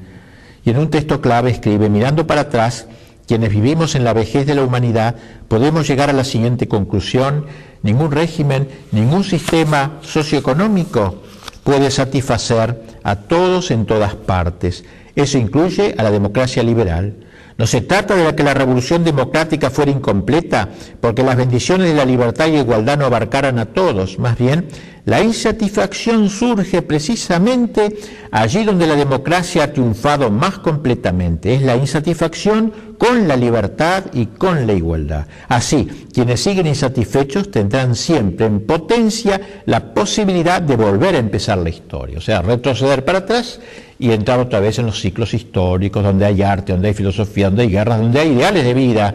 Y 0.64 0.70
en 0.70 0.78
un 0.78 0.90
texto 0.90 1.20
clave 1.20 1.50
escribe, 1.50 1.88
mirando 1.88 2.26
para 2.26 2.42
atrás, 2.42 2.86
quienes 3.26 3.50
vivimos 3.50 3.94
en 3.94 4.04
la 4.04 4.12
vejez 4.12 4.46
de 4.46 4.54
la 4.54 4.62
humanidad, 4.62 5.16
podemos 5.48 5.88
llegar 5.88 6.10
a 6.10 6.14
la 6.14 6.24
siguiente 6.24 6.68
conclusión, 6.68 7.46
ningún 7.82 8.10
régimen, 8.10 8.68
ningún 8.92 9.24
sistema 9.24 9.98
socioeconómico 10.02 11.22
puede 11.62 11.90
satisfacer 11.90 12.82
a 13.02 13.16
todos 13.16 13.70
en 13.70 13.86
todas 13.86 14.14
partes. 14.14 14.84
Eso 15.16 15.38
incluye 15.38 15.94
a 15.96 16.02
la 16.02 16.10
democracia 16.10 16.62
liberal. 16.62 17.14
No 17.56 17.66
se 17.68 17.80
trata 17.80 18.16
de 18.16 18.34
que 18.34 18.42
la 18.42 18.54
revolución 18.54 19.04
democrática 19.04 19.70
fuera 19.70 19.92
incompleta 19.92 20.70
porque 21.00 21.22
las 21.22 21.36
bendiciones 21.36 21.88
de 21.88 21.94
la 21.94 22.04
libertad 22.04 22.48
y 22.48 22.56
igualdad 22.56 22.98
no 22.98 23.06
abarcaran 23.06 23.58
a 23.60 23.66
todos. 23.66 24.18
Más 24.18 24.36
bien, 24.36 24.66
la 25.04 25.22
insatisfacción 25.22 26.30
surge 26.30 26.82
precisamente 26.82 27.96
allí 28.32 28.64
donde 28.64 28.86
la 28.86 28.96
democracia 28.96 29.64
ha 29.64 29.72
triunfado 29.72 30.30
más 30.30 30.58
completamente. 30.58 31.54
Es 31.54 31.62
la 31.62 31.76
insatisfacción 31.76 32.72
con 32.98 33.28
la 33.28 33.36
libertad 33.36 34.04
y 34.12 34.26
con 34.26 34.66
la 34.66 34.72
igualdad. 34.72 35.26
Así, 35.46 36.06
quienes 36.12 36.40
siguen 36.40 36.66
insatisfechos 36.66 37.50
tendrán 37.50 37.94
siempre 37.94 38.46
en 38.46 38.66
potencia 38.66 39.40
la 39.66 39.94
posibilidad 39.94 40.60
de 40.60 40.76
volver 40.76 41.14
a 41.14 41.18
empezar 41.18 41.58
la 41.58 41.68
historia, 41.68 42.18
o 42.18 42.22
sea, 42.22 42.42
retroceder 42.42 43.04
para 43.04 43.18
atrás 43.18 43.60
y 43.98 44.10
entrar 44.10 44.40
otra 44.40 44.60
vez 44.60 44.78
en 44.78 44.86
los 44.86 45.00
ciclos 45.00 45.34
históricos, 45.34 46.02
donde 46.02 46.24
hay 46.24 46.42
arte, 46.42 46.72
donde 46.72 46.88
hay 46.88 46.94
filosofía, 46.94 47.46
donde 47.46 47.62
hay 47.62 47.70
guerras, 47.70 48.00
donde 48.00 48.20
hay 48.20 48.32
ideales 48.32 48.64
de 48.64 48.74
vida. 48.74 49.14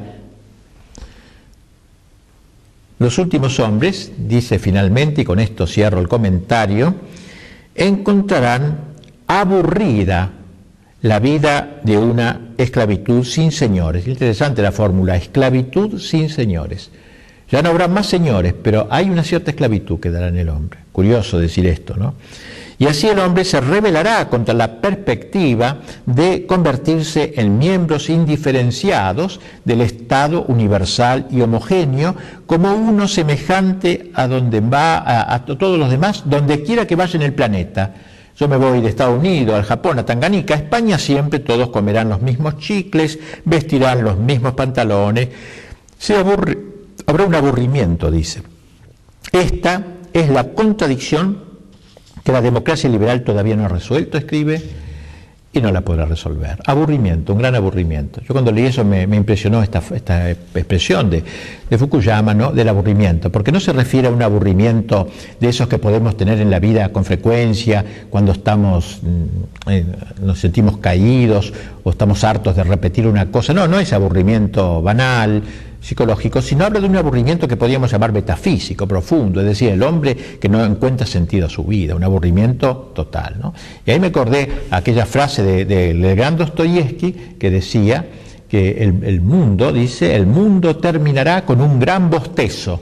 Los 3.00 3.18
últimos 3.18 3.60
hombres, 3.60 4.12
dice 4.18 4.60
finalmente, 4.60 5.22
y 5.22 5.26
con 5.26 5.39
esto 5.39 5.65
cierro 5.68 6.00
el 6.00 6.08
comentario, 6.08 6.96
encontrarán 7.76 8.78
aburrida 9.28 10.32
la 11.02 11.20
vida 11.20 11.80
de 11.84 11.98
una 11.98 12.50
esclavitud 12.58 13.24
sin 13.24 13.52
señores. 13.52 14.06
Interesante 14.08 14.62
la 14.62 14.72
fórmula, 14.72 15.15
esclavitud 15.15 16.00
sin 16.00 16.30
señores. 16.30 16.92
Ya 17.50 17.62
no 17.62 17.70
habrá 17.70 17.88
más 17.88 18.06
señores, 18.06 18.54
pero 18.62 18.88
hay 18.92 19.10
una 19.10 19.24
cierta 19.24 19.52
esclavitud 19.52 20.00
que 20.00 20.12
dará 20.12 20.28
en 20.28 20.38
el 20.38 20.50
hombre. 20.50 20.80
Curioso 20.92 21.39
decir 21.39 21.65
esto, 21.68 21.96
¿no? 21.96 22.15
Y 22.80 22.88
así 22.88 23.08
el 23.08 23.20
hombre 23.20 23.44
se 23.44 23.60
rebelará 23.60 24.30
contra 24.30 24.54
la 24.54 24.80
perspectiva 24.80 25.80
de 26.06 26.46
convertirse 26.46 27.34
en 27.36 27.58
miembros 27.58 28.10
indiferenciados 28.10 29.42
del 29.65 29.82
Estado 29.82 30.46
universal 30.48 31.28
y 31.30 31.42
homogéneo, 31.42 32.15
como 32.46 32.74
uno 32.74 33.10
semejante 33.10 34.12
a 34.13 34.30
donde 34.30 34.62
va 34.62 35.04
a, 35.34 35.44
todos 35.44 35.78
los 35.78 35.92
demás, 35.92 36.24
donde 36.26 36.63
quiera 36.63 36.88
que 36.88 36.96
vaya 36.96 37.18
en 37.18 37.24
el 37.24 37.34
planeta. 37.34 37.96
Yo 38.38 38.48
me 38.48 38.56
voy 38.56 38.80
de 38.80 38.88
Estados 38.88 39.20
Unidos, 39.20 39.56
al 39.56 39.65
Japón, 39.65 40.00
a 40.00 40.06
Tanganica, 40.06 40.54
a 40.54 40.58
España 40.58 40.98
siempre 40.98 41.39
todos 41.39 41.72
comerán 41.72 42.08
los 42.08 42.22
mismos 42.22 42.60
chicles, 42.60 43.20
vestirán 43.44 44.06
los 44.06 44.18
mismos 44.18 44.54
pantalones. 44.54 45.28
Se 45.98 46.15
habrá 46.15 47.26
un 47.26 47.36
aburrimiento, 47.36 48.10
dice. 48.10 48.42
Esta 49.34 49.84
es 50.13 50.30
la 50.30 50.54
contradicción 50.54 51.48
que 52.23 52.32
la 52.32 52.41
democracia 52.41 52.89
liberal 52.89 53.23
todavía 53.23 53.55
no 53.55 53.65
ha 53.65 53.69
resuelto, 53.69 54.17
escribe, 54.17 54.62
y 55.51 55.62
no 55.62 55.71
la 55.71 55.82
podrá 55.82 56.05
resolver. 56.05 56.58
Aburrimiento, 56.65 57.34
un 57.34 57.39
gran 57.39 57.55
aburrimiento. 57.55 58.21
Yo 58.21 58.34
cuando 58.34 58.51
leí 58.51 58.65
eso 58.65 58.86
me, 58.86 59.03
impresionó 59.03 59.63
esta, 59.63 59.82
esta 59.95 60.29
expresión 60.29 61.10
de, 61.10 61.23
Fukuyama, 61.77 62.34
¿no? 62.36 62.51
del 62.51 62.69
aburrimiento, 62.69 63.32
porque 63.32 63.51
no 63.51 63.60
se 63.60 63.73
refiere 63.73 64.10
a 64.10 64.12
un 64.12 64.21
aburrimiento 64.21 65.08
de 65.39 65.49
esos 65.49 65.67
que 65.67 65.79
podemos 65.79 66.17
tener 66.17 66.39
en 66.39 66.51
la 66.51 66.60
vida 66.60 66.89
con 66.89 67.03
frecuencia, 67.03 67.84
cuando 68.10 68.32
estamos, 68.32 68.99
mm, 69.01 69.69
eh, 69.71 69.86
nos 70.21 70.39
sentimos 70.39 70.77
caídos 70.77 71.51
o 71.84 71.89
estamos 71.89 72.23
hartos 72.23 72.55
de 72.55 72.63
repetir 72.63 73.08
una 73.08 73.32
cosa. 73.32 73.53
No, 73.53 73.67
no 73.67 73.79
es 73.79 73.91
aburrimiento 73.91 74.84
banal, 74.84 75.41
psicológico, 75.82 76.42
sino 76.42 76.65
habla 76.65 76.80
de 76.80 76.88
un 76.88 76.96
aburrimiento 76.96 77.48
que 77.48 77.58
podríamos 77.58 77.92
llamar 77.92 78.12
metafísico, 78.12 78.88
profundo, 78.88 79.39
es 79.39 79.48
decir, 79.48 79.70
el 79.70 79.82
hombre 79.84 80.15
que 80.15 80.50
no 80.50 80.63
encuentra 80.63 81.08
sentido 81.08 81.48
a 81.48 81.50
su 81.50 81.63
vida, 81.63 81.96
un 81.96 82.04
aburrimiento 82.04 82.92
total. 82.94 83.38
¿no? 83.42 83.54
Y 83.86 83.92
ahí 83.92 84.00
me 84.00 84.08
acordé 84.08 84.50
aquella 84.72 85.06
frase 85.06 85.44
de, 85.44 85.65
de 85.65 86.15
gran 86.15 86.38
Dostoyevsky 86.38 87.36
que 87.39 87.50
decía 87.50 88.06
que 88.50 88.84
el, 88.84 89.22
mundo, 89.22 89.72
dice, 89.72 90.15
el 90.15 90.26
mundo 90.26 90.78
terminará 90.78 91.46
con 91.46 91.62
un 91.62 91.80
gran 91.80 92.10
bostezo. 92.10 92.82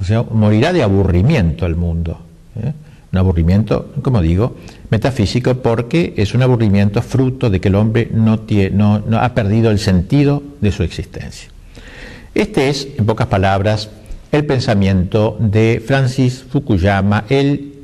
O 0.00 0.04
sea, 0.04 0.22
morirá 0.22 0.72
de 0.72 0.82
aburrimiento 0.82 1.66
el 1.66 1.76
mundo. 1.76 2.18
¿eh? 2.56 2.72
Un 3.14 3.18
aburrimiento, 3.18 3.92
como 4.02 4.20
digo, 4.20 4.56
metafísico 4.90 5.54
porque 5.54 6.14
es 6.16 6.34
un 6.34 6.42
aburrimiento 6.42 7.00
fruto 7.00 7.48
de 7.48 7.60
que 7.60 7.68
el 7.68 7.76
hombre 7.76 8.08
no, 8.12 8.40
tiene, 8.40 8.76
no, 8.76 9.00
ha 9.20 9.34
perdido 9.34 9.70
el 9.70 9.78
sentido 9.78 10.42
de 10.60 10.72
su 10.72 10.82
existencia. 10.82 11.48
Este 12.34 12.68
es, 12.68 12.88
en 12.98 13.06
pocas 13.06 13.28
palabras, 13.28 13.88
el 14.32 14.44
pensamiento 14.46 15.36
de 15.38 15.80
Francis 15.86 16.42
Fukuyama, 16.50 17.22
el 17.28 17.74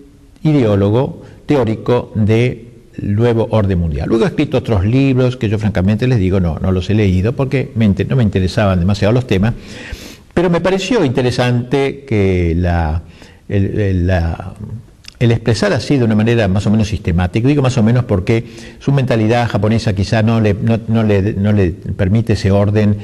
ideólogo 0.42 1.22
teórico 1.46 2.10
de 2.16 2.66
nuevo 3.00 3.46
orden 3.52 3.78
mundial. 3.78 4.08
Luego 4.08 4.24
he 4.24 4.28
escrito 4.30 4.58
otros 4.58 4.84
libros 4.84 5.36
que 5.36 5.48
yo 5.48 5.60
francamente 5.60 6.08
les 6.08 6.18
digo 6.18 6.40
no, 6.40 6.58
no 6.58 6.72
los 6.72 6.90
he 6.90 6.94
leído 6.94 7.34
porque 7.36 7.70
no 7.76 8.16
me 8.16 8.24
interesaban 8.24 8.80
demasiado 8.80 9.12
los 9.12 9.28
temas, 9.28 9.54
pero 10.34 10.50
me 10.50 10.60
pareció 10.60 11.04
interesante 11.04 12.04
que 12.04 12.52
la, 12.56 13.02
el, 13.48 14.10
expresar 15.20 15.72
así 15.72 15.98
de 15.98 16.04
una 16.04 16.14
manera 16.14 16.48
más 16.48 16.66
o 16.66 16.70
menos 16.70 16.88
sistemática, 16.88 17.46
digo 17.46 17.62
más 17.62 17.76
o 17.76 17.82
menos 17.82 18.04
porque 18.04 18.46
su 18.78 18.90
mentalidad 18.92 19.48
japonesa 19.48 19.92
quizá 19.92 20.22
no 20.22 20.40
le, 20.40 20.54
no 20.54 21.02
le, 21.02 21.34
no 21.34 21.52
le 21.52 21.72
permite 21.72 22.32
ese 22.32 22.50
orden 22.50 22.96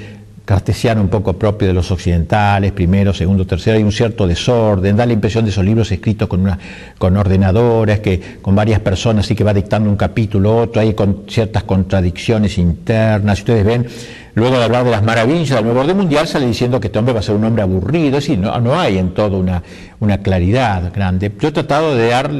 cartesiano 0.46 1.02
un 1.02 1.08
poco 1.08 1.32
propio 1.32 1.66
de 1.66 1.74
los 1.74 1.90
occidentales, 1.90 2.70
primero, 2.70 3.12
segundo, 3.12 3.44
tercero, 3.44 3.76
hay 3.76 3.82
un 3.82 3.90
cierto 3.90 4.28
desorden, 4.28 4.96
da 4.96 5.04
la 5.04 5.12
impresión 5.12 5.44
de 5.44 5.50
esos 5.50 5.64
libros 5.64 5.90
escritos 5.90 6.28
con, 6.28 6.40
una, 6.40 6.56
con 6.98 7.16
ordenadores, 7.16 7.98
que, 7.98 8.38
con 8.40 8.54
varias 8.54 8.78
personas, 8.78 9.28
y 9.28 9.34
que 9.34 9.42
va 9.42 9.52
dictando 9.52 9.90
un 9.90 9.96
capítulo, 9.96 10.56
otro, 10.56 10.80
hay 10.80 10.94
con 10.94 11.24
ciertas 11.28 11.64
contradicciones 11.64 12.58
internas, 12.58 13.40
ustedes 13.40 13.64
ven, 13.64 13.88
luego 14.34 14.56
de 14.56 14.64
hablar 14.64 14.84
de 14.84 14.92
las 14.92 15.02
maravillas 15.02 15.56
del 15.56 15.64
nuevo 15.64 15.80
orden 15.80 15.96
mundial, 15.96 16.28
sale 16.28 16.46
diciendo 16.46 16.78
que 16.78 16.86
este 16.86 16.98
hombre 17.00 17.12
va 17.12 17.20
a 17.20 17.24
ser 17.24 17.34
un 17.34 17.44
hombre 17.44 17.64
aburrido, 17.64 18.18
es 18.18 18.24
decir, 18.24 18.38
no, 18.38 18.56
no 18.60 18.78
hay 18.78 18.98
en 18.98 19.14
todo 19.14 19.38
una, 19.38 19.64
una 19.98 20.18
claridad 20.18 20.92
grande. 20.94 21.32
Yo 21.40 21.48
he 21.48 21.52
tratado 21.52 21.96
de 21.96 22.08
dar 22.08 22.30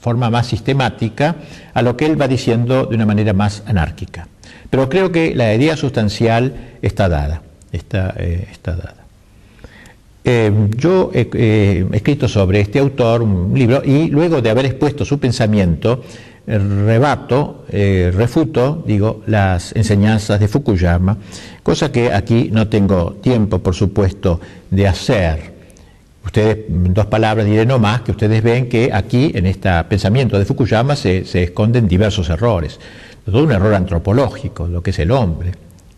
forma 0.00 0.30
más 0.30 0.46
sistemática 0.46 1.36
a 1.74 1.82
lo 1.82 1.98
que 1.98 2.06
él 2.06 2.18
va 2.18 2.28
diciendo 2.28 2.86
de 2.86 2.96
una 2.96 3.04
manera 3.04 3.34
más 3.34 3.62
anárquica. 3.66 4.26
Pero 4.72 4.88
creo 4.88 5.12
que 5.12 5.34
la 5.34 5.54
idea 5.54 5.76
sustancial 5.76 6.78
está 6.80 7.06
dada. 7.06 7.42
Está, 7.72 8.14
eh, 8.16 8.48
dada. 8.64 8.94
Eh, 10.24 10.50
yo 10.78 11.10
he, 11.12 11.84
escrito 11.92 12.26
sobre 12.26 12.60
este 12.60 12.78
autor 12.78 13.20
un 13.20 13.52
libro 13.52 13.82
y 13.84 14.08
luego 14.08 14.40
de 14.40 14.48
haber 14.48 14.64
expuesto 14.64 15.04
su 15.04 15.18
pensamiento, 15.18 16.02
eh, 16.46 16.58
rebato, 16.58 17.66
refuto, 17.68 18.82
digo, 18.86 19.22
las 19.26 19.76
enseñanzas 19.76 20.40
de 20.40 20.48
Fukuyama, 20.48 21.18
cosa 21.62 21.92
que 21.92 22.10
aquí 22.10 22.48
no 22.50 22.68
tengo 22.68 23.18
tiempo, 23.20 23.58
por 23.58 23.74
supuesto, 23.74 24.40
de 24.70 24.88
hacer. 24.88 25.52
Ustedes, 26.24 26.64
dos 26.68 27.06
palabras 27.06 27.44
diré 27.44 27.66
no 27.66 27.78
más, 27.78 28.00
que 28.00 28.12
ustedes 28.12 28.42
ven 28.42 28.70
que 28.70 28.90
aquí, 28.90 29.32
en 29.34 29.44
este 29.44 29.68
pensamiento 29.84 30.38
de 30.38 30.46
Fukuyama, 30.46 30.96
se 30.96 31.42
esconden 31.42 31.86
diversos 31.86 32.30
errores 32.30 32.80
todo 33.24 33.44
un 33.44 33.52
error 33.52 33.74
antropológico, 33.74 34.66
lo 34.66 34.82
que 34.82 34.90
es 34.90 34.98
el 34.98 35.10
hombre. 35.10 35.52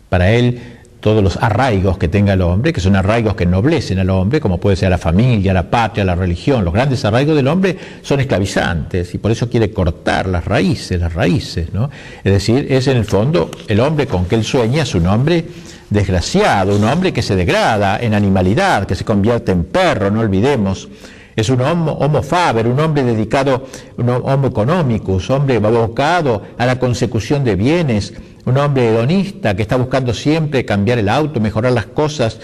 Para 0.09 0.31
él, 0.31 0.61
todos 1.05 1.23
los 1.23 1.37
arraigos 1.37 1.99
que 1.99 2.09
tenga 2.09 2.33
el 2.33 2.41
hombre, 2.41 2.73
que 2.73 2.81
son 2.81 2.97
arraigos 2.97 3.35
que 3.35 3.45
ennoblecen 3.45 3.99
al 3.99 4.09
hombre, 4.09 4.41
como 4.41 4.59
puede 4.59 4.75
ser 4.75 4.89
la 4.89 4.97
familia, 4.97 5.53
la 5.53 5.69
patria, 5.69 6.03
la 6.03 6.15
religión, 6.15 6.65
los 6.65 6.73
grandes 6.73 7.05
arraigos 7.05 7.37
del 7.37 7.47
hombre 7.47 7.77
son 8.01 8.21
esclavizantes 8.21 9.15
y 9.15 9.19
por 9.19 9.31
eso 9.31 9.51
quiere 9.51 9.71
cortar 9.71 10.27
las 10.27 10.47
raíces, 10.47 10.99
las 10.99 11.13
raíces, 11.13 11.75
¿no? 11.75 11.91
Es 12.25 12.33
decir, 12.33 12.67
es 12.71 12.87
en 12.87 12.97
el 12.97 13.05
fondo 13.05 13.51
el 13.69 13.81
hombre 13.81 14.07
con 14.07 14.25
que 14.25 14.35
él 14.35 14.45
sueña 14.45 14.85
es 14.85 14.95
un 14.95 15.07
hombre 15.07 15.45
desgraciado, 15.91 16.75
un 16.75 16.85
hombre 16.85 17.13
que 17.13 17.21
se 17.21 17.37
degrada 17.37 17.99
en 18.01 18.15
animalidad, 18.15 18.87
que 18.87 18.95
se 18.95 19.05
convierte 19.05 19.53
en 19.53 19.65
perro, 19.65 20.11
no 20.11 20.21
olvidemos 20.21 20.89
es 21.37 21.49
un 21.49 21.61
homo, 21.61 22.23
faber, 22.23 22.67
un 22.67 22.79
hombre 22.81 23.03
dedicado, 23.03 23.67
un 23.97 24.09
homo 24.09 24.49
economicus, 24.49 25.31
hombre 25.31 25.57
abocado 25.57 26.43
a 26.57 26.67
la 26.67 26.79
consecución 26.79 27.45
de 27.45 27.57
bienes, 27.57 28.15
un 28.45 28.59
hombre 28.59 28.89
hedonista 28.89 29.57
que 29.57 29.63
está 29.63 29.77
buscando 29.77 30.15
siempre 30.15 30.65
cambiar 30.65 30.99
el 30.99 31.09
auto, 31.09 31.41
mejorar 31.41 31.73
las 31.73 31.87
cosas, 31.87 32.39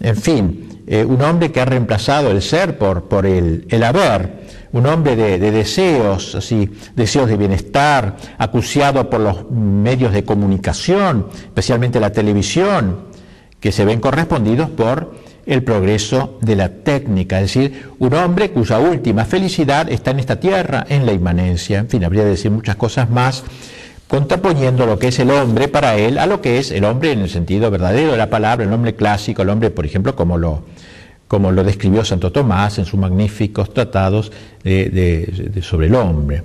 en 0.00 0.16
fin, 0.16 0.82
eh, 0.86 1.04
un 1.04 1.20
hombre 1.22 1.52
que 1.52 1.60
ha 1.60 1.64
reemplazado 1.64 2.30
el 2.30 2.40
ser 2.40 2.78
por, 2.78 3.04
por 3.08 3.26
el, 3.26 3.66
el 3.68 3.82
haber, 3.82 4.40
un 4.72 4.86
hombre 4.86 5.16
de, 5.16 5.38
de, 5.38 5.50
deseos, 5.50 6.34
así, 6.34 6.70
deseos 6.94 7.28
de 7.28 7.36
bienestar, 7.36 8.16
acuciado 8.38 9.10
por 9.10 9.20
los 9.20 9.50
medios 9.50 10.12
de 10.12 10.24
comunicación, 10.24 11.26
especialmente 11.34 12.00
la 12.00 12.12
televisión, 12.12 13.10
que 13.58 13.72
se 13.72 13.84
ven 13.84 14.00
correspondidos 14.00 14.70
por 14.70 15.12
el 15.50 15.64
progreso 15.64 16.38
de 16.40 16.54
la 16.54 16.68
técnica, 16.68 17.40
es 17.40 17.52
decir, 17.52 17.90
un 17.98 18.14
hombre 18.14 18.52
cuya 18.52 18.78
última 18.78 19.24
felicidad 19.24 19.90
está 19.90 20.12
en 20.12 20.20
esta 20.20 20.38
tierra, 20.38 20.86
en 20.88 21.04
la 21.04 21.12
inmanencia, 21.12 21.80
en 21.80 21.88
fin, 21.88 22.04
habría 22.04 22.22
de 22.22 22.30
decir 22.30 22.52
muchas 22.52 22.76
cosas 22.76 23.10
más, 23.10 23.42
contraponiendo 24.06 24.86
lo 24.86 24.96
que 24.96 25.08
es 25.08 25.18
el 25.18 25.28
hombre 25.32 25.66
para 25.66 25.96
él 25.96 26.18
a 26.18 26.26
lo 26.26 26.40
que 26.40 26.58
es 26.58 26.70
el 26.70 26.84
hombre 26.84 27.10
en 27.10 27.18
el 27.18 27.28
sentido 27.28 27.68
verdadero 27.68 28.12
de 28.12 28.16
la 28.16 28.30
palabra, 28.30 28.64
el 28.64 28.72
hombre 28.72 28.94
clásico, 28.94 29.42
el 29.42 29.48
hombre, 29.48 29.70
por 29.70 29.84
ejemplo, 29.84 30.14
como 30.14 30.38
lo, 30.38 30.62
como 31.26 31.50
lo 31.50 31.64
describió 31.64 32.04
Santo 32.04 32.30
Tomás 32.30 32.78
en 32.78 32.84
sus 32.84 33.00
magníficos 33.00 33.74
tratados 33.74 34.30
sobre 35.62 35.86
el 35.88 35.94
hombre. 35.96 36.44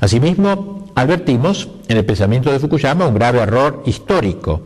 Asimismo, 0.00 0.90
advertimos 0.94 1.68
en 1.86 1.98
el 1.98 2.06
pensamiento 2.06 2.50
de 2.50 2.58
Fukuyama 2.58 3.06
un 3.06 3.14
grave 3.14 3.40
error 3.40 3.82
histórico, 3.84 4.62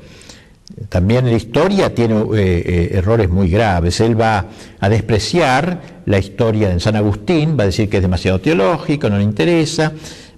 también 0.89 1.25
la 1.25 1.33
historia 1.33 1.95
tiene 1.95 2.15
eh, 2.15 2.27
eh, 2.37 2.91
errores 2.93 3.29
muy 3.31 3.49
graves. 3.49 4.01
Él 4.01 4.21
va 4.21 4.47
a 4.79 4.89
despreciar 4.89 5.81
la 6.05 6.19
historia 6.19 6.69
de 6.69 6.81
San 6.81 6.97
Agustín, 6.97 7.57
va 7.59 7.63
a 7.63 7.67
decir 7.67 7.89
que 7.89 7.97
es 7.97 8.03
demasiado 8.03 8.41
teológico, 8.41 9.09
no 9.09 9.17
le 9.17 9.25
interesa, 9.25 9.93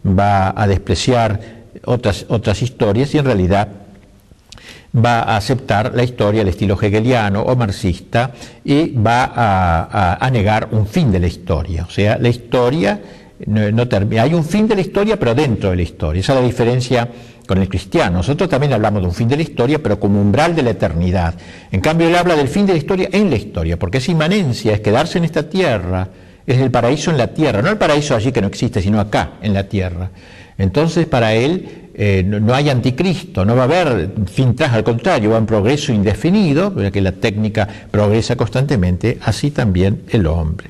va 0.06 0.54
a 0.56 0.66
despreciar 0.66 1.40
otras, 1.84 2.26
otras 2.28 2.62
historias 2.62 3.14
y 3.14 3.18
en 3.18 3.24
realidad 3.24 3.68
va 4.94 5.20
a 5.20 5.36
aceptar 5.36 5.92
la 5.94 6.02
historia 6.02 6.40
del 6.40 6.48
estilo 6.48 6.78
hegeliano 6.80 7.42
o 7.42 7.56
marxista 7.56 8.32
y 8.64 8.90
va 8.92 9.32
a, 10.20 10.30
negar 10.30 10.68
un 10.72 10.86
fin 10.86 11.10
de 11.10 11.18
la 11.18 11.26
historia. 11.26 11.84
O 11.84 11.90
sea, 11.90 12.18
la 12.18 12.28
historia 12.28 13.00
no, 13.46 13.88
termina. 13.88 14.22
Hay 14.22 14.34
un 14.34 14.44
fin 14.44 14.66
de 14.66 14.76
la 14.76 14.80
historia, 14.80 15.18
pero 15.18 15.34
dentro 15.34 15.70
de 15.70 15.76
la 15.76 15.82
historia. 15.82 16.20
Esa 16.20 16.34
es 16.34 16.40
la 16.40 16.46
diferencia 16.46 17.08
con 17.48 17.58
el 17.58 17.68
cristiano. 17.68 18.18
Nosotros 18.18 18.50
también 18.50 18.74
hablamos 18.74 19.00
de 19.00 19.08
un 19.08 19.14
fin 19.14 19.26
de 19.26 19.36
la 19.36 19.42
historia, 19.42 19.82
pero 19.82 19.98
como 19.98 20.20
umbral 20.20 20.54
de 20.54 20.62
la 20.62 20.70
eternidad. 20.70 21.34
En 21.72 21.80
cambio, 21.80 22.06
él 22.06 22.14
habla 22.14 22.36
del 22.36 22.46
fin 22.46 22.66
de 22.66 22.74
la 22.74 22.78
historia 22.78 23.08
en 23.10 23.30
la 23.30 23.36
historia, 23.36 23.78
porque 23.78 23.98
es 23.98 24.08
inmanencia, 24.10 24.74
es 24.74 24.80
quedarse 24.80 25.16
en 25.16 25.24
esta 25.24 25.48
tierra, 25.48 26.08
es 26.46 26.58
el 26.58 26.70
paraíso 26.70 27.10
en 27.10 27.16
la 27.16 27.28
tierra, 27.28 27.62
no 27.62 27.70
el 27.70 27.78
paraíso 27.78 28.14
allí 28.14 28.32
que 28.32 28.42
no 28.42 28.48
existe, 28.48 28.82
sino 28.82 29.00
acá, 29.00 29.32
en 29.40 29.54
la 29.54 29.66
tierra. 29.66 30.10
Entonces, 30.58 31.06
para 31.06 31.32
él 31.32 31.88
eh, 31.94 32.22
no, 32.22 32.52
hay 32.52 32.68
anticristo, 32.68 33.46
no 33.46 33.56
va 33.56 33.62
a 33.62 33.64
haber 33.64 34.10
fin 34.30 34.54
tras, 34.54 34.74
al 34.74 34.84
contrario, 34.84 35.30
va 35.30 35.38
en 35.38 35.46
progreso 35.46 35.90
indefinido, 35.90 36.74
porque 36.74 37.00
la 37.00 37.12
técnica 37.12 37.66
progresa 37.90 38.36
constantemente, 38.36 39.18
así 39.22 39.52
también 39.52 40.02
el 40.10 40.26
hombre. 40.26 40.68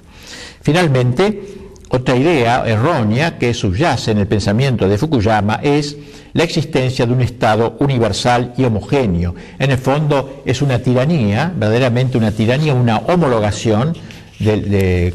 Finalmente, 0.63 1.58
otra 1.91 2.17
idea 2.17 2.65
errónea 2.67 3.39
que 3.39 3.55
subyace 3.55 4.11
en 4.11 4.19
el 4.19 4.27
pensamiento 4.27 4.89
de 4.89 4.99
Fukuyama 4.99 5.61
es 5.63 5.97
la 6.35 6.45
existencia 6.45 7.07
de 7.07 7.13
un 7.13 7.23
Estado 7.23 7.77
universal 7.81 8.53
y 8.57 8.65
homogéneo. 8.65 9.35
En 9.59 9.71
el 9.71 9.79
fondo 9.79 10.43
es 10.45 10.61
una 10.61 10.81
tiranía, 10.81 11.53
verdaderamente 11.57 12.19
una 12.19 12.33
tiranía, 12.33 12.75
una 12.75 12.99
homologación 12.99 13.95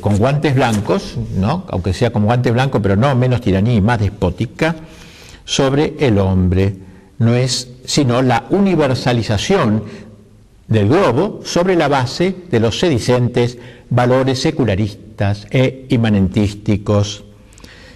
con 0.02 0.18
guantes 0.18 0.56
blancos, 0.56 1.16
¿no? 1.38 1.66
aunque 1.70 1.94
sea 1.94 2.12
con 2.12 2.26
guantes 2.26 2.52
blancos, 2.52 2.82
pero 2.82 2.96
no 2.96 3.16
menos 3.16 3.42
tiranía 3.42 3.76
y 3.76 3.82
más 3.82 4.00
despótica, 4.00 4.76
sobre 5.46 5.94
el 6.00 6.18
hombre. 6.18 6.76
No 7.20 7.36
es 7.36 7.70
sino 7.86 8.22
la 8.22 8.46
universalización 8.50 9.84
del 10.74 10.90
globo 10.90 11.40
sobre 11.46 11.76
la 11.76 11.88
base 11.88 12.36
de 12.52 12.60
los 12.60 12.80
sedicentes 12.80 13.58
valores 13.90 14.42
secularistas 14.42 15.48
e 15.52 15.86
imanentísticos 15.90 17.24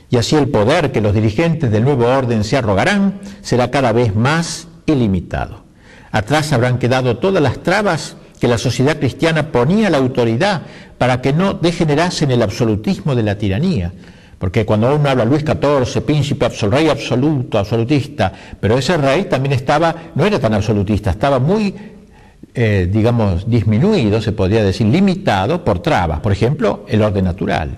y 0.10 0.18
así 0.18 0.36
el 0.36 0.48
poder 0.48 0.92
que 0.92 1.02
los 1.02 1.14
dirigentes 1.14 1.72
del 1.72 1.84
nuevo 1.84 2.06
orden 2.06 2.44
se 2.44 2.56
arrogarán 2.56 3.20
será 3.42 3.72
cada 3.72 3.92
vez 3.92 4.16
más 4.16 4.68
ilimitado. 4.86 5.64
Atrás 6.12 6.54
habrán 6.54 6.80
quedado 6.80 7.18
todas 7.18 7.44
las 7.44 7.62
trabas 7.64 8.16
que 8.40 8.48
la 8.48 8.58
sociedad 8.58 9.00
cristiana 9.00 9.52
ponía 9.52 9.88
a 9.88 9.90
la 9.90 9.98
autoridad 9.98 10.62
para 10.98 11.22
que 11.22 11.34
no 11.34 11.56
degenerase 11.56 12.26
en 12.26 12.32
el 12.32 12.42
absolutismo 12.42 13.16
de 13.16 13.24
la 13.24 13.38
tiranía. 13.38 13.92
Porque 14.38 14.66
cuando 14.66 14.96
uno 14.96 15.10
habla 15.10 15.26
Luis 15.26 15.44
XIV, 15.44 16.04
príncipe, 16.04 16.48
rey 16.48 16.90
absoluto, 16.90 17.58
absolutista, 17.58 18.32
pero 18.60 18.78
ese 18.78 18.96
rey 18.96 19.24
también 19.24 19.54
estaba, 19.54 19.96
no 20.14 20.26
era 20.26 20.40
tan 20.40 20.54
absolutista, 20.54 21.10
estaba 21.10 21.40
muy, 21.40 21.74
eh, 22.60 22.90
digamos, 22.92 23.48
disminuido, 23.48 24.20
se 24.20 24.32
podría 24.32 24.64
decir, 24.64 24.88
limitado 24.88 25.64
por 25.64 25.78
trabas. 25.80 26.22
Por 26.22 26.32
ejemplo, 26.32 26.86
el 26.88 27.04
orden 27.04 27.26
natural. 27.26 27.78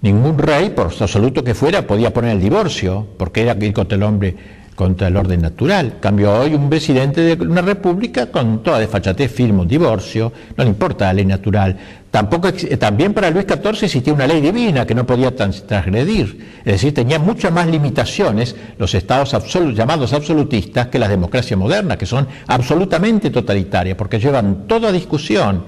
Ningún 0.00 0.38
rey, 0.38 0.70
por 0.70 0.86
absoluto 0.86 1.44
que 1.44 1.52
fuera, 1.52 1.86
podía 1.86 2.10
poner 2.10 2.30
el 2.30 2.40
divorcio, 2.40 3.06
porque 3.18 3.42
era 3.42 3.54
ir 3.62 3.74
contra 3.74 3.96
el 3.96 4.02
hombre, 4.02 4.34
contra 4.74 5.08
el 5.08 5.16
orden 5.16 5.42
natural. 5.42 5.96
Cambio 6.00 6.32
hoy 6.32 6.54
un 6.54 6.68
presidente 6.68 7.20
de 7.20 7.44
una 7.44 7.62
república 7.62 8.26
con 8.26 8.62
toda 8.62 8.78
desfachatez 8.78 9.30
firma 9.32 9.62
un 9.62 9.68
divorcio, 9.68 10.32
no 10.56 10.64
le 10.64 10.70
importa 10.70 11.06
la 11.06 11.14
ley 11.14 11.24
natural. 11.24 11.76
Tampoco, 12.10 12.52
también 12.78 13.12
para 13.12 13.30
Luis 13.30 13.46
XIV 13.46 13.84
existía 13.84 14.12
una 14.12 14.26
ley 14.26 14.40
divina 14.40 14.86
que 14.86 14.94
no 14.94 15.04
podía 15.04 15.34
transgredir. 15.34 16.60
Es 16.64 16.74
decir, 16.74 16.94
tenía 16.94 17.18
muchas 17.18 17.52
más 17.52 17.66
limitaciones 17.66 18.54
los 18.78 18.94
estados 18.94 19.34
llamados 19.74 20.12
absolutistas 20.12 20.88
que 20.88 20.98
las 20.98 21.08
democracias 21.08 21.58
modernas, 21.58 21.96
que 21.96 22.06
son 22.06 22.28
absolutamente 22.46 23.30
totalitarias, 23.30 23.96
porque 23.96 24.20
llevan 24.20 24.66
toda 24.68 24.92
discusión 24.92 25.64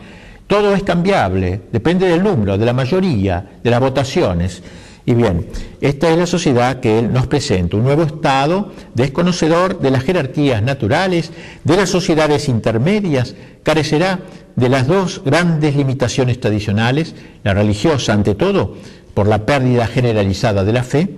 todo 0.46 0.74
es 0.74 0.84
cambiable, 0.84 1.62
depende 1.72 2.06
del 2.06 2.22
número, 2.22 2.56
de 2.56 2.64
la 2.64 2.72
mayoría, 2.72 3.44
de 3.62 3.70
las 3.70 3.80
votaciones. 3.80 4.62
Y 5.06 5.14
bien, 5.14 5.46
esta 5.80 6.10
es 6.10 6.18
la 6.18 6.26
sociedad 6.26 6.80
que 6.80 6.98
él 6.98 7.12
nos 7.12 7.28
presenta, 7.28 7.76
un 7.76 7.84
nuevo 7.84 8.02
Estado 8.02 8.72
desconocedor 8.94 9.78
de 9.80 9.92
las 9.92 10.02
jerarquías 10.02 10.62
naturales, 10.64 11.30
de 11.62 11.76
las 11.76 11.90
sociedades 11.90 12.48
intermedias, 12.48 13.36
carecerá 13.62 14.18
de 14.56 14.68
las 14.68 14.88
dos 14.88 15.22
grandes 15.24 15.76
limitaciones 15.76 16.40
tradicionales, 16.40 17.14
la 17.44 17.54
religiosa 17.54 18.14
ante 18.14 18.34
todo, 18.34 18.74
por 19.14 19.28
la 19.28 19.46
pérdida 19.46 19.86
generalizada 19.86 20.64
de 20.64 20.72
la 20.72 20.82
fe, 20.82 21.08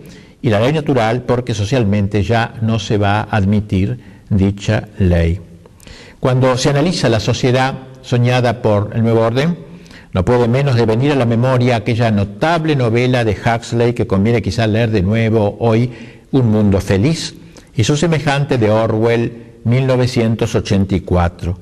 y 0.43 0.51
la 0.51 0.61
ley 0.61 0.73
natural 0.73 1.23
porque 1.23 1.55
socialmente 1.55 2.23
ya 2.23 2.55
no 2.61 2.79
se 2.79 2.99
va 2.99 3.21
a 3.21 3.37
admitir 3.37 3.99
dicha 4.29 4.89
ley. 4.99 5.41
Cuando 6.21 6.57
se 6.59 6.69
analiza 6.69 7.09
la 7.09 7.21
sociedad 7.21 7.75
soñada 8.03 8.61
por 8.61 8.91
el 8.95 9.03
nuevo 9.03 9.23
orden, 9.23 9.68
no 10.13 10.25
puede 10.25 10.49
menos 10.49 10.77
de 10.77 10.87
venir 10.87 11.13
a 11.13 11.17
la 11.17 11.27
memoria 11.27 11.77
aquella 11.77 12.11
notable 12.11 12.75
novela 12.77 13.25
de 13.25 13.37
Huxley 13.37 13.93
que 13.93 14.07
conviene 14.07 14.43
quizá 14.43 14.67
leer 14.67 14.91
de 14.91 15.03
nuevo 15.03 15.57
hoy, 15.61 15.93
Un 16.31 16.51
mundo 16.51 16.81
feliz, 16.81 17.35
y 17.75 17.85
su 17.85 17.97
semejante 17.97 18.59
de 18.59 18.71
Orwell, 18.71 19.61
1984. 19.65 21.59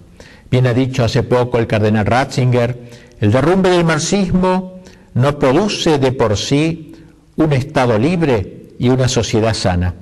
Bien 0.51 0.67
ha 0.67 0.75
dicho 0.75 1.05
hace 1.05 1.23
poco 1.23 1.59
el 1.59 1.67
cardenal 1.67 2.07
Ratzinger, 2.07 2.77
el 3.21 3.33
derrumbe 3.33 3.71
del 3.71 3.85
marxismo 3.85 4.81
no 5.15 5.39
produce 5.39 5.99
de 5.99 6.13
por 6.13 6.37
sí 6.37 6.95
un 7.37 7.53
Estado 7.53 7.99
libre 7.99 8.71
y 8.79 8.89
una 8.89 9.09
sociedad 9.09 9.55
sana. 9.55 9.95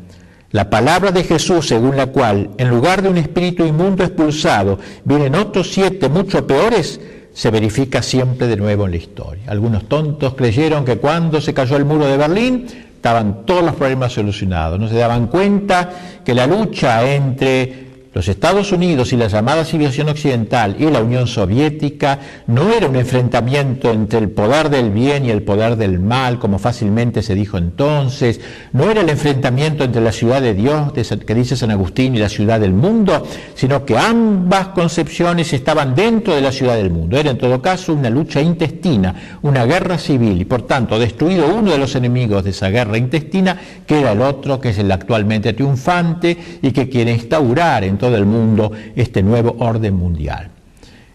La 0.50 0.70
palabra 0.70 1.10
de 1.10 1.24
Jesús, 1.24 1.66
según 1.66 1.96
la 1.96 2.06
cual, 2.06 2.50
en 2.58 2.68
lugar 2.68 3.02
de 3.02 3.08
un 3.08 3.16
espíritu 3.16 3.64
inmundo 3.64 4.04
expulsado, 4.04 4.78
vienen 5.04 5.34
otros 5.34 5.72
siete 5.72 6.08
mucho 6.08 6.46
peores, 6.46 7.00
se 7.34 7.50
verifica 7.50 8.00
siempre 8.00 8.46
de 8.46 8.56
nuevo 8.56 8.84
en 8.84 8.92
la 8.92 8.96
historia. 8.96 9.42
Algunos 9.48 9.88
tontos 9.88 10.34
creyeron 10.34 10.84
que 10.84 10.98
cuando 10.98 11.40
se 11.40 11.52
cayó 11.52 11.76
el 11.76 11.84
muro 11.84 12.06
de 12.06 12.16
Berlín 12.16 12.66
estaban 12.94 13.44
todos 13.44 13.62
los 13.62 13.74
problemas 13.74 14.12
solucionados. 14.12 14.78
No 14.78 14.88
se 14.88 14.94
daban 14.94 15.26
cuenta 15.26 15.90
que 16.24 16.32
la 16.32 16.46
lucha 16.46 17.12
entre 17.12 17.83
los 18.14 18.28
Estados 18.28 18.70
Unidos 18.70 19.12
y 19.12 19.16
la 19.16 19.26
llamada 19.26 19.64
civilización 19.64 20.08
occidental 20.08 20.76
y 20.78 20.88
la 20.88 21.02
Unión 21.02 21.26
Soviética 21.26 22.20
no 22.46 22.72
era 22.72 22.86
un 22.86 22.94
enfrentamiento 22.94 23.90
entre 23.90 24.20
el 24.20 24.30
poder 24.30 24.70
del 24.70 24.90
bien 24.90 25.26
y 25.26 25.30
el 25.30 25.42
poder 25.42 25.76
del 25.76 25.98
mal, 25.98 26.38
como 26.38 26.60
fácilmente 26.60 27.22
se 27.22 27.34
dijo 27.34 27.58
entonces, 27.58 28.40
no 28.72 28.88
era 28.88 29.00
el 29.00 29.08
enfrentamiento 29.08 29.82
entre 29.82 30.00
la 30.00 30.12
ciudad 30.12 30.40
de 30.40 30.54
Dios, 30.54 30.92
que 30.92 31.34
dice 31.34 31.56
San 31.56 31.72
Agustín, 31.72 32.14
y 32.14 32.18
la 32.18 32.28
ciudad 32.28 32.60
del 32.60 32.72
mundo, 32.72 33.26
sino 33.54 33.84
que 33.84 33.98
ambas 33.98 34.68
concepciones 34.68 35.52
estaban 35.52 35.96
dentro 35.96 36.36
de 36.36 36.40
la 36.40 36.52
ciudad 36.52 36.76
del 36.76 36.90
mundo. 36.90 37.18
Era 37.18 37.32
en 37.32 37.38
todo 37.38 37.60
caso 37.60 37.92
una 37.92 38.10
lucha 38.10 38.40
intestina, 38.40 39.38
una 39.42 39.64
guerra 39.64 39.98
civil, 39.98 40.40
y 40.40 40.44
por 40.44 40.62
tanto 40.62 41.00
destruido 41.00 41.52
uno 41.52 41.72
de 41.72 41.78
los 41.78 41.96
enemigos 41.96 42.44
de 42.44 42.50
esa 42.50 42.68
guerra 42.68 42.96
intestina, 42.96 43.58
que 43.84 44.00
era 44.00 44.12
el 44.12 44.22
otro, 44.22 44.60
que 44.60 44.68
es 44.68 44.78
el 44.78 44.92
actualmente 44.92 45.52
triunfante 45.52 46.36
y 46.62 46.70
que 46.70 46.88
quiere 46.88 47.12
instaurar 47.12 47.82
entonces 47.82 48.03
del 48.10 48.26
mundo 48.26 48.72
este 48.96 49.22
nuevo 49.22 49.56
orden 49.58 49.94
mundial. 49.94 50.48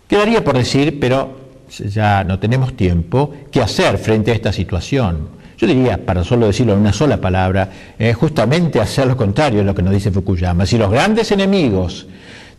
Quedaría 0.07 0.43
por 0.43 0.57
decir, 0.57 0.99
pero 0.99 1.37
ya 1.69 2.23
no 2.23 2.39
tenemos 2.39 2.75
tiempo, 2.75 3.33
qué 3.51 3.61
hacer 3.61 3.97
frente 3.97 4.31
a 4.31 4.33
esta 4.33 4.51
situación. 4.51 5.39
Yo 5.57 5.67
diría, 5.67 6.03
para 6.05 6.23
solo 6.23 6.47
decirlo 6.47 6.73
en 6.73 6.79
una 6.79 6.93
sola 6.93 7.17
palabra, 7.17 7.69
justamente 8.15 8.79
hacer 8.79 9.07
lo 9.07 9.17
contrario 9.17 9.59
de 9.59 9.65
lo 9.65 9.75
que 9.75 9.83
nos 9.83 9.93
dice 9.93 10.09
Fukuyama. 10.09 10.65
Si 10.65 10.77
los 10.77 10.89
grandes 10.89 11.31
enemigos 11.31 12.07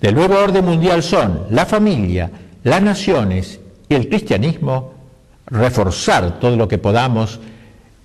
del 0.01 0.15
nuevo 0.15 0.37
orden 0.39 0.65
mundial 0.65 1.03
son 1.03 1.47
la 1.51 1.67
familia, 1.67 2.31
las 2.63 2.83
naciones 2.83 3.59
y 3.89 3.95
el 3.95 4.09
cristianismo, 4.09 4.93
reforzar 5.47 6.39
todo 6.39 6.57
lo 6.57 6.69
que 6.69 6.79
podamos 6.79 7.41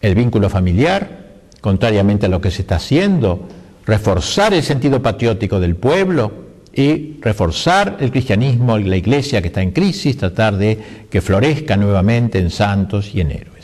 el 0.01 0.15
vínculo 0.15 0.49
familiar, 0.49 1.25
contrariamente 1.61 2.27
a 2.27 2.29
lo 2.29 2.41
que 2.41 2.51
se 2.51 2.61
está 2.61 2.75
haciendo, 2.75 3.47
reforzar 3.85 4.53
el 4.53 4.63
sentido 4.63 5.01
patriótico 5.01 5.59
del 5.59 5.75
pueblo 5.75 6.31
y 6.73 7.17
reforzar 7.21 7.97
el 7.99 8.11
cristianismo, 8.11 8.77
la 8.77 8.97
iglesia 8.97 9.41
que 9.41 9.47
está 9.47 9.61
en 9.61 9.71
crisis, 9.71 10.17
tratar 10.17 10.57
de 10.57 10.77
que 11.09 11.21
florezca 11.21 11.77
nuevamente 11.77 12.39
en 12.39 12.49
santos 12.49 13.11
y 13.13 13.21
en. 13.21 13.54